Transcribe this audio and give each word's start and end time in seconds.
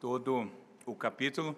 todo 0.00 0.50
o 0.86 0.94
capítulo. 0.94 1.56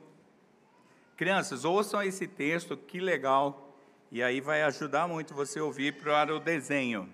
Crianças, 1.16 1.64
ouçam 1.64 2.02
esse 2.02 2.26
texto, 2.26 2.76
que 2.76 2.98
legal, 2.98 3.76
e 4.10 4.22
aí 4.22 4.40
vai 4.40 4.62
ajudar 4.62 5.06
muito 5.06 5.34
você 5.34 5.60
ouvir 5.60 6.00
para 6.00 6.34
o 6.34 6.40
desenho. 6.40 7.12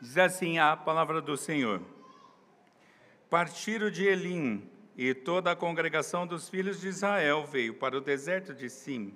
Diz 0.00 0.16
assim 0.16 0.58
a 0.58 0.76
palavra 0.76 1.20
do 1.20 1.36
Senhor: 1.36 1.82
Partiram 3.28 3.90
de 3.90 4.04
Elim, 4.04 4.68
e 4.96 5.12
toda 5.12 5.50
a 5.50 5.56
congregação 5.56 6.24
dos 6.24 6.48
filhos 6.48 6.80
de 6.80 6.88
Israel 6.88 7.44
veio 7.44 7.74
para 7.74 7.98
o 7.98 8.00
deserto 8.00 8.54
de 8.54 8.70
Sim, 8.70 9.12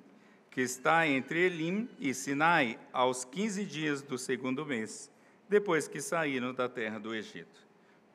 que 0.51 0.61
está 0.61 1.07
entre 1.07 1.47
Elim 1.47 1.89
e 2.01 2.13
Sinai, 2.13 2.79
aos 2.93 3.25
quinze 3.25 3.65
dias 3.65 4.03
do 4.03 4.19
segundo 4.19 4.67
mês, 4.67 5.09
depois 5.49 5.87
que 5.87 6.01
saíram 6.01 6.53
da 6.53 6.69
terra 6.69 6.99
do 6.99 7.15
Egito. 7.15 7.69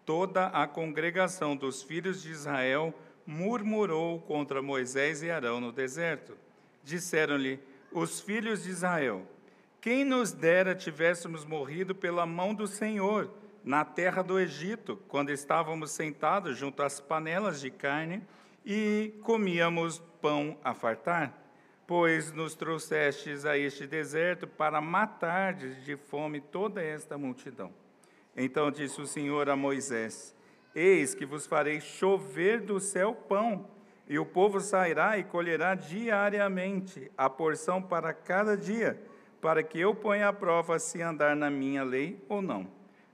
Toda 0.05 0.47
a 0.47 0.67
congregação 0.67 1.55
dos 1.55 1.81
filhos 1.81 2.21
de 2.21 2.29
Israel 2.29 2.93
murmurou 3.25 4.19
contra 4.21 4.61
Moisés 4.61 5.23
e 5.23 5.31
Arão 5.31 5.59
no 5.59 5.71
deserto. 5.71 6.37
Disseram-lhe 6.83 7.59
os 7.91 8.19
filhos 8.19 8.63
de 8.63 8.69
Israel: 8.69 9.25
Quem 9.79 10.03
nos 10.03 10.31
dera 10.31 10.75
tivéssemos 10.75 11.45
morrido 11.45 11.93
pela 11.95 12.25
mão 12.25 12.53
do 12.53 12.67
Senhor 12.67 13.29
na 13.63 13.85
terra 13.85 14.21
do 14.21 14.39
Egito, 14.39 14.97
quando 15.07 15.29
estávamos 15.29 15.91
sentados 15.91 16.57
junto 16.57 16.83
às 16.83 16.99
panelas 16.99 17.61
de 17.61 17.71
carne 17.71 18.21
e 18.65 19.13
comíamos 19.23 19.99
pão 20.21 20.57
a 20.63 20.73
fartar? 20.73 21.33
Pois 21.85 22.31
nos 22.31 22.55
trouxestes 22.55 23.45
a 23.45 23.57
este 23.57 23.85
deserto 23.85 24.47
para 24.47 24.81
matar 24.81 25.53
de 25.53 25.95
fome 25.95 26.39
toda 26.39 26.81
esta 26.81 27.17
multidão. 27.17 27.73
Então 28.35 28.71
disse 28.71 28.99
o 28.99 29.05
Senhor 29.05 29.49
a 29.49 29.55
Moisés: 29.55 30.35
Eis 30.75 31.13
que 31.13 31.25
vos 31.25 31.45
farei 31.45 31.79
chover 31.79 32.61
do 32.61 32.79
céu 32.79 33.13
pão, 33.13 33.67
e 34.07 34.17
o 34.17 34.25
povo 34.25 34.59
sairá 34.59 35.17
e 35.17 35.23
colherá 35.23 35.75
diariamente 35.75 37.11
a 37.17 37.29
porção 37.29 37.81
para 37.81 38.13
cada 38.13 38.57
dia, 38.57 38.99
para 39.39 39.61
que 39.63 39.79
eu 39.79 39.93
ponha 39.93 40.27
à 40.29 40.33
prova 40.33 40.79
se 40.79 41.01
andar 41.01 41.35
na 41.35 41.49
minha 41.49 41.83
lei 41.83 42.23
ou 42.27 42.41
não. 42.41 42.67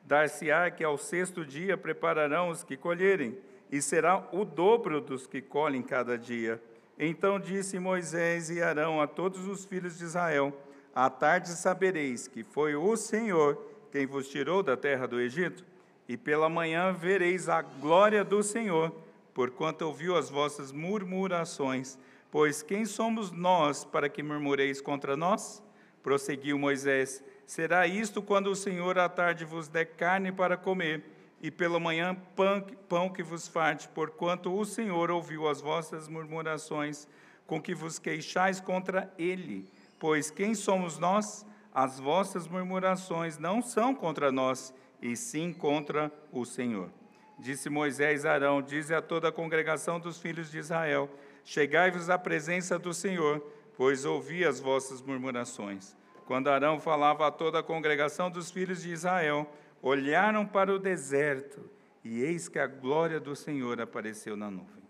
Dar-se-á 0.06 0.72
que 0.72 0.84
ao 0.84 0.98
sexto 0.98 1.46
dia 1.46 1.78
prepararão 1.78 2.50
os 2.50 2.64
que 2.64 2.78
colherem, 2.78 3.38
e 3.72 3.82
será 3.82 4.28
o 4.32 4.44
dobro 4.44 5.00
dos 5.00 5.28
que 5.28 5.42
colhem 5.42 5.84
cada 5.84 6.18
dia. 6.18 6.62
Então 6.98 7.40
disse 7.40 7.78
Moisés 7.78 8.50
e 8.50 8.62
Arão 8.62 9.00
a 9.00 9.06
todos 9.06 9.48
os 9.48 9.66
filhos 9.66 9.98
de 9.98 10.06
Israel: 10.06 10.52
À 10.96 11.10
tarde 11.10 11.50
sabereis 11.50 12.28
que 12.28 12.44
foi 12.44 12.76
o 12.76 12.96
Senhor 12.98 13.64
quem 13.92 14.06
vos 14.06 14.28
tirou 14.28 14.64
da 14.64 14.76
terra 14.76 15.08
do 15.08 15.20
Egito 15.20 15.69
e 16.10 16.18
pela 16.18 16.50
manhã 16.50 16.92
vereis 16.92 17.48
a 17.48 17.62
glória 17.62 18.24
do 18.24 18.42
Senhor, 18.42 18.92
porquanto 19.32 19.86
ouviu 19.86 20.18
as 20.18 20.28
vossas 20.28 20.72
murmurações. 20.72 22.00
Pois 22.32 22.64
quem 22.64 22.84
somos 22.84 23.32
nós 23.32 23.86
para 23.86 24.10
que 24.10 24.24
murmureis 24.24 24.82
contra 24.82 25.16
nós? 25.16 25.62
Prosseguiu 26.02 26.58
Moisés: 26.58 27.24
Será 27.46 27.86
isto 27.86 28.24
quando 28.24 28.48
o 28.48 28.56
Senhor 28.56 28.98
à 28.98 29.08
tarde 29.08 29.46
vos 29.46 29.68
der 29.68 29.86
carne 29.86 30.32
para 30.32 30.58
comer, 30.58 31.04
e 31.44 31.52
pela 31.52 31.80
manhã 31.80 32.18
pão, 32.36 32.66
pão 32.90 33.10
que 33.10 33.22
vos 33.22 33.48
farte, 33.48 33.88
porquanto 33.90 34.52
o 34.52 34.66
Senhor 34.66 35.12
ouviu 35.12 35.48
as 35.48 35.62
vossas 35.62 36.08
murmurações, 36.08 37.08
com 37.46 37.62
que 37.62 37.76
vos 37.76 38.00
queixais 38.00 38.60
contra 38.60 39.14
ele. 39.16 39.70
Pois 40.00 40.32
quem 40.32 40.56
somos 40.56 40.98
nós? 40.98 41.46
As 41.72 42.00
vossas 42.00 42.48
murmurações 42.48 43.38
não 43.38 43.62
são 43.62 43.94
contra 43.94 44.32
nós, 44.32 44.74
e 45.02 45.16
sim 45.16 45.54
contra 45.54 46.12
o 46.32 46.46
Senhor. 46.46 46.90
Disse 47.38 47.70
Moisés 47.70 48.26
a 48.26 48.34
Arão: 48.34 48.62
Dize 48.62 48.94
a 48.94 49.02
toda 49.02 49.30
a 49.30 49.32
congregação 49.32 50.00
dos 50.00 50.20
filhos 50.20 50.52
de 50.52 50.58
Israel: 50.58 51.10
Chegai-vos 51.44 52.10
à 52.10 52.18
presença 52.18 52.78
do 52.78 52.94
Senhor, 52.94 53.42
pois 53.78 54.06
ouvi 54.06 54.44
as 54.44 54.60
vossas 54.60 55.02
murmurações. 55.02 55.96
Quando 56.26 56.50
Arão 56.50 56.80
falava 56.80 57.28
a 57.28 57.32
toda 57.32 57.60
a 57.60 57.64
congregação 57.64 58.30
dos 58.30 58.52
filhos 58.52 58.82
de 58.82 58.92
Israel, 58.92 59.52
olharam 59.82 60.46
para 60.46 60.72
o 60.74 60.78
deserto, 60.78 61.68
e 62.04 62.22
eis 62.22 62.48
que 62.48 62.60
a 62.60 62.68
glória 62.68 63.20
do 63.20 63.36
Senhor 63.36 63.82
apareceu 63.82 64.36
na 64.36 64.52
nuvem. 64.52 64.84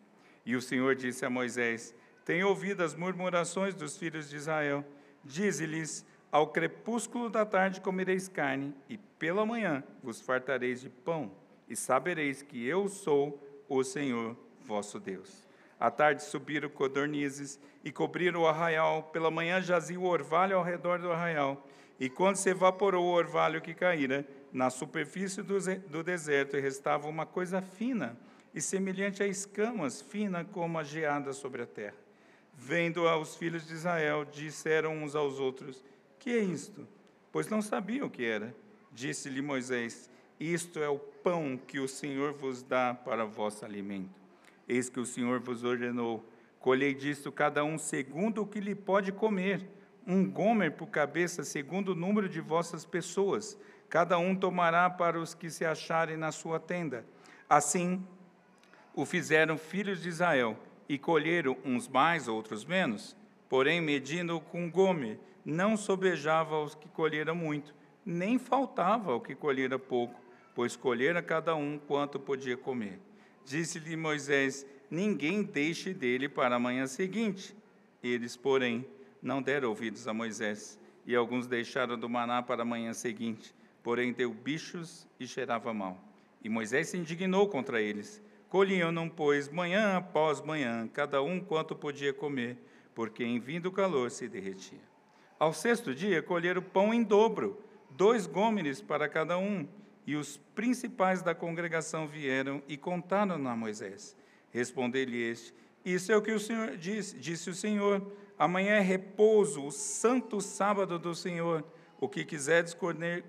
E 0.45 0.55
o 0.55 0.61
Senhor 0.61 0.95
disse 0.95 1.25
a 1.25 1.29
Moisés: 1.29 1.95
Tenho 2.25 2.49
ouvido 2.49 2.83
as 2.83 2.95
murmurações 2.95 3.75
dos 3.75 3.95
filhos 3.95 4.29
de 4.29 4.37
Israel. 4.37 4.83
Dize-lhes: 5.23 6.05
ao 6.31 6.47
crepúsculo 6.47 7.29
da 7.29 7.45
tarde 7.45 7.81
comereis 7.81 8.27
carne, 8.27 8.73
e 8.87 8.97
pela 9.19 9.45
manhã 9.45 9.83
vos 10.01 10.21
fartareis 10.21 10.79
de 10.79 10.89
pão, 10.89 11.31
e 11.67 11.75
sabereis 11.75 12.41
que 12.41 12.65
eu 12.65 12.87
sou 12.87 13.45
o 13.67 13.83
Senhor 13.83 14.35
vosso 14.61 14.99
Deus. 14.99 15.45
À 15.79 15.91
tarde 15.91 16.23
subiram 16.23 16.69
codornizes 16.69 17.59
e 17.83 17.91
cobriram 17.91 18.41
o 18.41 18.47
arraial, 18.47 19.03
pela 19.03 19.29
manhã 19.29 19.61
jazia 19.61 19.99
o 19.99 20.05
orvalho 20.05 20.57
ao 20.57 20.63
redor 20.63 20.99
do 20.99 21.11
arraial, 21.11 21.67
e 21.99 22.09
quando 22.09 22.37
se 22.37 22.49
evaporou 22.49 23.05
o 23.05 23.13
orvalho 23.13 23.61
que 23.61 23.73
caíra, 23.73 24.25
na 24.51 24.69
superfície 24.69 25.43
do, 25.43 25.59
do 25.89 26.01
deserto 26.01 26.57
restava 26.57 27.07
uma 27.07 27.25
coisa 27.25 27.61
fina 27.61 28.17
e 28.53 28.61
semelhante 28.61 29.21
a 29.21 29.27
escamas, 29.27 30.01
fina 30.01 30.43
como 30.43 30.79
a 30.79 30.83
geada 30.83 31.33
sobre 31.33 31.61
a 31.61 31.67
terra. 31.67 31.97
Vendo 32.55 33.03
os 33.03 33.35
filhos 33.35 33.67
de 33.67 33.73
Israel, 33.73 34.25
disseram 34.25 35.03
uns 35.03 35.13
aos 35.13 35.39
outros: 35.39 35.83
que 36.17 36.31
é 36.31 36.39
isto? 36.39 36.87
Pois 37.31 37.47
não 37.47 37.61
sabiam 37.61 38.07
o 38.07 38.09
que 38.09 38.25
era. 38.25 38.53
Disse-lhe 38.91 39.41
Moisés: 39.41 40.09
Isto 40.39 40.79
é 40.79 40.89
o 40.89 40.99
pão 40.99 41.57
que 41.57 41.79
o 41.79 41.87
Senhor 41.87 42.33
vos 42.33 42.63
dá 42.63 42.93
para 42.93 43.25
vosso 43.25 43.65
alimento. 43.65 44.19
Eis 44.67 44.89
que 44.89 44.99
o 44.99 45.05
Senhor 45.05 45.39
vos 45.39 45.63
ordenou: 45.63 46.23
colhei 46.59 46.93
disto 46.93 47.31
cada 47.31 47.63
um 47.63 47.77
segundo 47.77 48.41
o 48.41 48.47
que 48.47 48.59
lhe 48.59 48.75
pode 48.75 49.11
comer, 49.11 49.67
um 50.05 50.29
gomer 50.29 50.73
por 50.73 50.87
cabeça, 50.87 51.43
segundo 51.43 51.93
o 51.93 51.95
número 51.95 52.27
de 52.29 52.39
vossas 52.39 52.85
pessoas. 52.85 53.57
Cada 53.89 54.17
um 54.19 54.35
tomará 54.35 54.89
para 54.89 55.19
os 55.19 55.33
que 55.33 55.49
se 55.49 55.65
acharem 55.65 56.15
na 56.15 56.31
sua 56.31 56.59
tenda. 56.59 57.05
Assim 57.49 58.05
o 58.93 59.05
fizeram 59.05 59.57
filhos 59.57 60.01
de 60.01 60.09
Israel, 60.09 60.57
e 60.89 60.97
colheram 60.97 61.55
uns 61.63 61.87
mais, 61.87 62.27
outros 62.27 62.65
menos. 62.65 63.15
Porém, 63.47 63.79
medindo 63.79 64.39
com 64.39 64.69
gomer, 64.69 65.19
não 65.45 65.77
sobejava 65.77 66.55
aos 66.55 66.73
que 66.73 66.89
colheram 66.89 67.35
muito, 67.35 67.73
nem 68.09 68.39
faltava 68.39 69.11
ao 69.11 69.21
que 69.21 69.35
colhera 69.35 69.77
pouco, 69.77 70.19
pois 70.55 70.75
colhera 70.75 71.21
cada 71.21 71.55
um 71.55 71.77
quanto 71.77 72.19
podia 72.19 72.57
comer. 72.57 72.99
Disse-lhe 73.45 73.95
Moisés: 73.95 74.65
Ninguém 74.89 75.43
deixe 75.43 75.93
dele 75.93 76.27
para 76.27 76.55
a 76.55 76.59
manhã 76.59 76.87
seguinte. 76.87 77.55
Eles, 78.01 78.35
porém, 78.35 78.85
não 79.21 79.41
deram 79.41 79.69
ouvidos 79.69 80.07
a 80.07 80.13
Moisés, 80.13 80.79
e 81.05 81.15
alguns 81.15 81.45
deixaram 81.45 81.97
do 81.97 82.09
maná 82.09 82.41
para 82.41 82.63
a 82.63 82.65
manhã 82.65 82.93
seguinte, 82.93 83.53
porém 83.83 84.11
deu 84.11 84.33
bichos 84.33 85.07
e 85.19 85.27
cheirava 85.27 85.73
mal. 85.73 85.97
E 86.43 86.49
Moisés 86.49 86.89
se 86.89 86.97
indignou 86.97 87.47
contra 87.47 87.81
eles. 87.81 88.21
Colhiam-no, 88.49 89.09
pois, 89.11 89.49
manhã 89.49 89.97
após 89.97 90.41
manhã, 90.41 90.89
cada 90.91 91.21
um 91.21 91.39
quanto 91.39 91.75
podia 91.75 92.11
comer, 92.11 92.57
porque 92.95 93.23
em 93.23 93.39
vindo 93.39 93.67
o 93.67 93.71
calor 93.71 94.09
se 94.09 94.27
derretia. 94.27 94.79
Ao 95.37 95.53
sexto 95.53 95.93
dia, 95.93 96.23
colheram 96.23 96.61
pão 96.61 96.93
em 96.93 97.03
dobro, 97.03 97.61
dois 97.91 98.25
gômeres 98.25 98.81
para 98.81 99.07
cada 99.07 99.37
um. 99.37 99.67
E 100.05 100.15
os 100.15 100.37
principais 100.55 101.21
da 101.21 101.35
congregação 101.35 102.07
vieram 102.07 102.63
e 102.67 102.75
contaram 102.77 103.47
a 103.47 103.55
Moisés. 103.55 104.15
Respondeu-lhe 104.51 105.21
este: 105.21 105.53
Isso 105.85 106.11
é 106.11 106.17
o 106.17 106.21
que 106.21 106.31
o 106.31 106.39
Senhor 106.39 106.77
disse, 106.77 107.17
disse 107.17 107.49
o 107.49 107.53
Senhor. 107.53 108.01
Amanhã 108.37 108.75
é 108.75 108.79
repouso, 108.79 109.65
o 109.65 109.71
santo 109.71 110.41
sábado 110.41 110.97
do 110.97 111.13
Senhor. 111.13 111.63
O 112.01 112.07
que 112.07 112.23
quiseres 112.23 112.75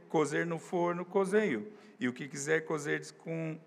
cozer 0.08 0.46
no 0.46 0.58
forno, 0.58 1.04
cozeio. 1.04 1.72
E 1.98 2.08
o 2.08 2.12
que 2.12 2.28
quiser 2.28 2.64
cozer 2.64 3.04
com, 3.14 3.58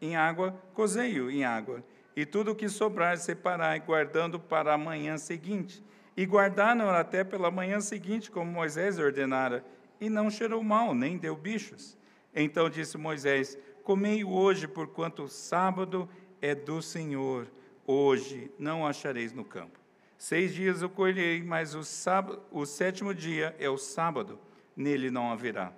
em 0.00 0.14
água, 0.16 0.52
cozeio 0.72 1.30
em 1.30 1.44
água. 1.44 1.84
E 2.14 2.24
tudo 2.24 2.52
o 2.52 2.54
que 2.54 2.68
sobrar, 2.68 3.18
separai, 3.18 3.80
guardando 3.80 4.38
para 4.38 4.72
a 4.72 4.78
manhã 4.78 5.18
seguinte 5.18 5.82
e 6.16 6.26
guardaram 6.26 6.90
até 6.90 7.24
pela 7.24 7.50
manhã 7.50 7.80
seguinte, 7.80 8.30
como 8.30 8.50
Moisés 8.50 8.98
ordenara, 8.98 9.64
e 10.02 10.10
não 10.10 10.28
cheirou 10.28 10.64
mal, 10.64 10.96
nem 10.96 11.16
deu 11.16 11.36
bichos. 11.36 11.96
Então 12.34 12.68
disse 12.68 12.98
Moisés: 12.98 13.56
Comei 13.84 14.24
hoje, 14.24 14.66
porquanto 14.66 15.22
o 15.22 15.28
sábado 15.28 16.08
é 16.40 16.56
do 16.56 16.82
Senhor. 16.82 17.46
Hoje 17.86 18.50
não 18.58 18.84
achareis 18.84 19.32
no 19.32 19.44
campo. 19.44 19.78
Seis 20.18 20.52
dias 20.52 20.82
eu 20.82 20.90
colhei, 20.90 21.40
mas 21.40 21.76
o, 21.76 21.84
sábado, 21.84 22.42
o 22.50 22.66
sétimo 22.66 23.14
dia 23.14 23.54
é 23.60 23.70
o 23.70 23.78
sábado, 23.78 24.40
nele 24.76 25.08
não 25.08 25.30
haverá. 25.30 25.72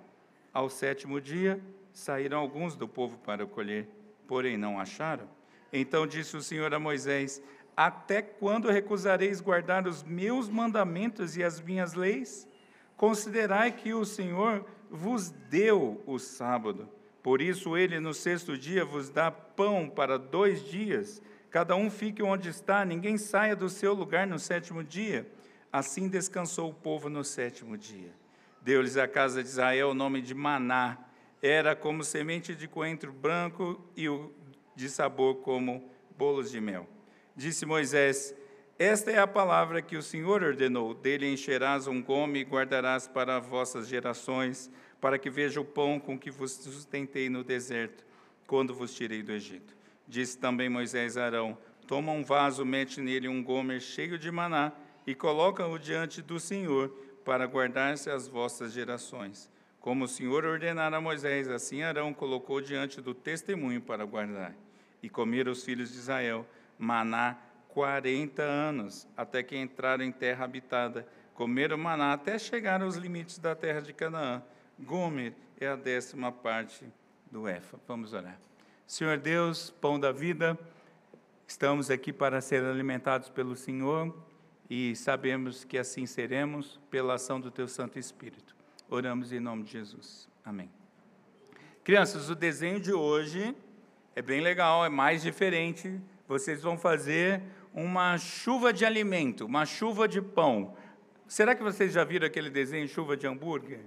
Ao 0.51 0.71
sétimo 0.71 1.21
dia 1.21 1.61
saíram 1.93 2.39
alguns 2.39 2.75
do 2.75 2.87
povo 2.87 3.19
para 3.19 3.45
colher, 3.45 3.87
porém 4.27 4.57
não 4.57 4.79
acharam. 4.79 5.29
Então 5.71 6.07
disse 6.07 6.35
o 6.35 6.41
Senhor 6.41 6.73
a 6.73 6.79
Moisés: 6.79 7.43
até 7.77 8.23
quando 8.23 8.71
recusareis 8.71 9.39
guardar 9.39 9.87
os 9.87 10.01
meus 10.01 10.49
mandamentos 10.49 11.37
e 11.37 11.43
as 11.43 11.61
minhas 11.61 11.93
leis? 11.93 12.47
Considerai 12.97 13.71
que 13.71 13.93
o 13.93 14.05
Senhor 14.05 14.65
vos 14.89 15.29
deu 15.29 16.01
o 16.05 16.17
sábado. 16.17 16.89
Por 17.21 17.41
isso, 17.41 17.75
ele 17.75 17.99
no 17.99 18.13
sexto 18.13 18.57
dia 18.57 18.85
vos 18.85 19.09
dá 19.09 19.31
pão 19.31 19.89
para 19.89 20.17
dois 20.17 20.63
dias. 20.63 21.21
Cada 21.49 21.75
um 21.75 21.89
fique 21.89 22.21
onde 22.21 22.49
está, 22.49 22.85
ninguém 22.85 23.17
saia 23.17 23.55
do 23.55 23.69
seu 23.69 23.93
lugar 23.93 24.27
no 24.27 24.37
sétimo 24.37 24.83
dia. 24.83 25.29
Assim 25.71 26.07
descansou 26.07 26.69
o 26.69 26.73
povo 26.73 27.09
no 27.09 27.23
sétimo 27.23 27.77
dia. 27.77 28.13
Deu-lhes 28.61 28.97
a 28.97 29.07
casa 29.07 29.43
de 29.43 29.49
Israel 29.49 29.89
o 29.89 29.93
nome 29.93 30.21
de 30.21 30.33
Maná. 30.33 30.97
Era 31.41 31.75
como 31.75 32.03
semente 32.03 32.55
de 32.55 32.67
coentro 32.67 33.11
branco 33.11 33.83
e 33.95 34.07
de 34.75 34.89
sabor 34.89 35.35
como 35.37 35.89
bolos 36.17 36.49
de 36.51 36.61
mel. 36.61 36.87
Disse 37.35 37.65
Moisés: 37.65 38.33
Esta 38.77 39.09
é 39.09 39.17
a 39.17 39.25
palavra 39.25 39.81
que 39.81 39.95
o 39.95 40.01
Senhor 40.01 40.43
ordenou: 40.43 40.93
dele 40.93 41.31
encherás 41.31 41.87
um 41.87 42.03
gome 42.03 42.39
e 42.39 42.43
guardarás 42.43 43.07
para 43.07 43.39
vossas 43.39 43.87
gerações, 43.87 44.69
para 44.99 45.17
que 45.17 45.29
veja 45.29 45.61
o 45.61 45.65
pão 45.65 45.97
com 45.97 46.19
que 46.19 46.29
vos 46.29 46.51
sustentei 46.51 47.29
no 47.29 47.41
deserto, 47.41 48.05
quando 48.45 48.75
vos 48.75 48.93
tirei 48.93 49.23
do 49.23 49.31
Egito. 49.31 49.73
Disse 50.05 50.37
também 50.37 50.67
Moisés 50.67 51.15
a 51.15 51.25
Arão: 51.25 51.57
Toma 51.87 52.11
um 52.11 52.21
vaso, 52.21 52.65
mete 52.65 52.99
nele 52.99 53.29
um 53.29 53.41
gomer 53.41 53.79
cheio 53.79 54.19
de 54.19 54.29
maná 54.29 54.73
e 55.07 55.15
coloca-o 55.15 55.79
diante 55.79 56.21
do 56.21 56.37
Senhor, 56.37 56.89
para 57.23 57.47
guardar-se 57.47 58.09
as 58.09 58.27
vossas 58.27 58.73
gerações. 58.73 59.49
Como 59.79 60.03
o 60.03 60.07
Senhor 60.07 60.43
ordenara 60.43 60.97
a 60.97 61.01
Moisés, 61.01 61.47
assim 61.47 61.81
Arão 61.81 62.13
colocou 62.13 62.59
diante 62.59 62.99
do 62.99 63.13
testemunho 63.13 63.79
para 63.79 64.03
guardar. 64.03 64.53
E 65.01 65.07
comeram 65.07 65.53
os 65.53 65.63
filhos 65.63 65.93
de 65.93 65.99
Israel 65.99 66.45
maná 66.77 67.37
quarenta 67.75 68.41
anos, 68.41 69.05
até 69.17 69.43
que 69.43 69.57
entraram 69.57 70.05
em 70.05 70.11
terra 70.11 70.45
habitada. 70.45 71.05
Comeram 71.33 71.77
maná 71.77 72.13
até 72.13 72.39
chegar 72.39 72.81
aos 72.81 72.95
limites 72.95 73.37
da 73.37 73.53
terra 73.53 73.81
de 73.81 73.91
Canaã. 73.91 74.41
Gomer 74.79 75.33
é 75.59 75.67
a 75.67 75.75
décima 75.75 76.31
parte 76.31 76.87
do 77.29 77.49
Efa. 77.49 77.77
Vamos 77.85 78.13
orar. 78.13 78.39
Senhor 78.87 79.17
Deus, 79.17 79.71
pão 79.81 79.99
da 79.99 80.13
vida, 80.13 80.57
estamos 81.45 81.91
aqui 81.91 82.13
para 82.13 82.39
ser 82.39 82.63
alimentados 82.63 83.27
pelo 83.27 83.57
Senhor 83.57 84.15
e 84.69 84.95
sabemos 84.95 85.65
que 85.65 85.77
assim 85.77 86.05
seremos 86.05 86.79
pela 86.89 87.15
ação 87.15 87.41
do 87.41 87.51
Teu 87.51 87.67
Santo 87.67 87.99
Espírito. 87.99 88.55
Oramos 88.89 89.33
em 89.33 89.41
nome 89.41 89.63
de 89.63 89.73
Jesus. 89.73 90.29
Amém. 90.45 90.69
Crianças, 91.83 92.29
o 92.29 92.35
desenho 92.35 92.79
de 92.79 92.93
hoje 92.93 93.53
é 94.15 94.21
bem 94.21 94.39
legal, 94.39 94.85
é 94.85 94.89
mais 94.89 95.21
diferente. 95.21 95.99
Vocês 96.25 96.63
vão 96.63 96.77
fazer 96.77 97.41
uma 97.75 98.17
chuva 98.17 98.71
de 98.71 98.85
alimento, 98.85 99.45
uma 99.45 99.65
chuva 99.65 100.07
de 100.07 100.21
pão. 100.21 100.73
Será 101.27 101.53
que 101.53 101.61
vocês 101.61 101.91
já 101.91 102.05
viram 102.05 102.25
aquele 102.25 102.49
desenho 102.49 102.87
chuva 102.87 103.17
de 103.17 103.27
hambúrguer? 103.27 103.81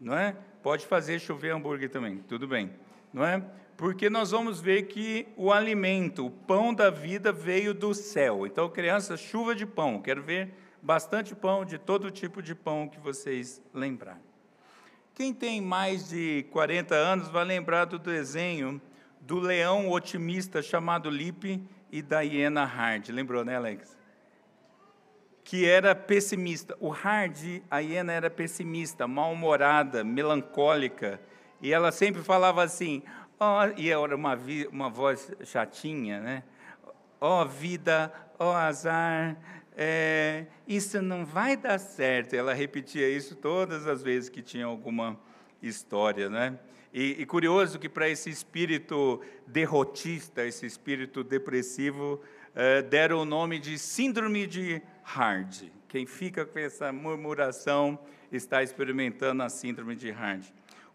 Não 0.00 0.16
é? 0.16 0.34
Pode 0.62 0.86
fazer 0.86 1.18
chover 1.18 1.52
hambúrguer 1.52 1.90
também, 1.90 2.18
tudo 2.26 2.48
bem, 2.48 2.70
não 3.12 3.22
é? 3.24 3.44
Porque 3.76 4.08
nós 4.08 4.30
vamos 4.30 4.62
ver 4.62 4.84
que 4.84 5.28
o 5.36 5.52
alimento, 5.52 6.24
o 6.24 6.30
pão 6.30 6.72
da 6.72 6.88
vida 6.88 7.32
veio 7.32 7.74
do 7.74 7.92
céu. 7.92 8.46
Então, 8.46 8.68
crianças, 8.70 9.20
chuva 9.20 9.54
de 9.54 9.66
pão. 9.66 10.00
Quero 10.00 10.22
ver 10.22 10.54
bastante 10.80 11.34
pão, 11.34 11.64
de 11.64 11.76
todo 11.76 12.10
tipo 12.10 12.40
de 12.40 12.54
pão 12.54 12.88
que 12.88 13.00
vocês 13.00 13.60
lembrarem. 13.74 14.22
Quem 15.12 15.34
tem 15.34 15.60
mais 15.60 16.08
de 16.08 16.46
40 16.50 16.94
anos 16.94 17.28
vai 17.28 17.44
lembrar 17.44 17.84
do 17.84 17.98
desenho 17.98 18.80
do 19.20 19.38
leão 19.38 19.90
otimista 19.90 20.62
chamado 20.62 21.10
Lipe 21.10 21.62
e 21.94 22.02
da 22.02 22.22
hiena 22.22 22.64
Hard. 22.64 23.08
Lembrou, 23.10 23.44
né, 23.44 23.54
Alex? 23.54 23.96
Que 25.44 25.64
era 25.64 25.94
pessimista. 25.94 26.76
O 26.80 26.88
Hard, 26.88 27.62
a 27.70 27.78
hiena 27.78 28.12
era 28.12 28.28
pessimista, 28.28 29.06
mal-humorada, 29.06 30.02
melancólica. 30.02 31.20
E 31.62 31.72
ela 31.72 31.92
sempre 31.92 32.20
falava 32.20 32.64
assim, 32.64 33.00
oh, 33.38 33.80
e 33.80 33.90
era 33.90 34.16
uma, 34.16 34.36
uma 34.72 34.90
voz 34.90 35.30
chatinha, 35.44 36.20
né? 36.20 36.42
Ó 37.20 37.42
oh, 37.42 37.46
vida, 37.46 38.12
ó 38.40 38.50
oh, 38.50 38.56
azar, 38.56 39.36
é, 39.76 40.46
isso 40.66 41.00
não 41.00 41.24
vai 41.24 41.56
dar 41.56 41.78
certo. 41.78 42.34
Ela 42.34 42.52
repetia 42.52 43.08
isso 43.08 43.36
todas 43.36 43.86
as 43.86 44.02
vezes 44.02 44.28
que 44.28 44.42
tinha 44.42 44.66
alguma 44.66 45.16
história, 45.62 46.28
né? 46.28 46.58
E, 46.94 47.22
e 47.22 47.26
curioso 47.26 47.76
que 47.76 47.88
para 47.88 48.08
esse 48.08 48.30
espírito 48.30 49.20
derrotista, 49.48 50.46
esse 50.46 50.64
espírito 50.64 51.24
depressivo, 51.24 52.22
é, 52.54 52.82
deram 52.82 53.18
o 53.18 53.24
nome 53.24 53.58
de 53.58 53.76
síndrome 53.80 54.46
de 54.46 54.80
Hard. 55.02 55.72
Quem 55.88 56.06
fica 56.06 56.46
com 56.46 56.56
essa 56.56 56.92
murmuração 56.92 57.98
está 58.30 58.62
experimentando 58.62 59.42
a 59.42 59.48
síndrome 59.48 59.96
de 59.96 60.12
Hard. 60.12 60.44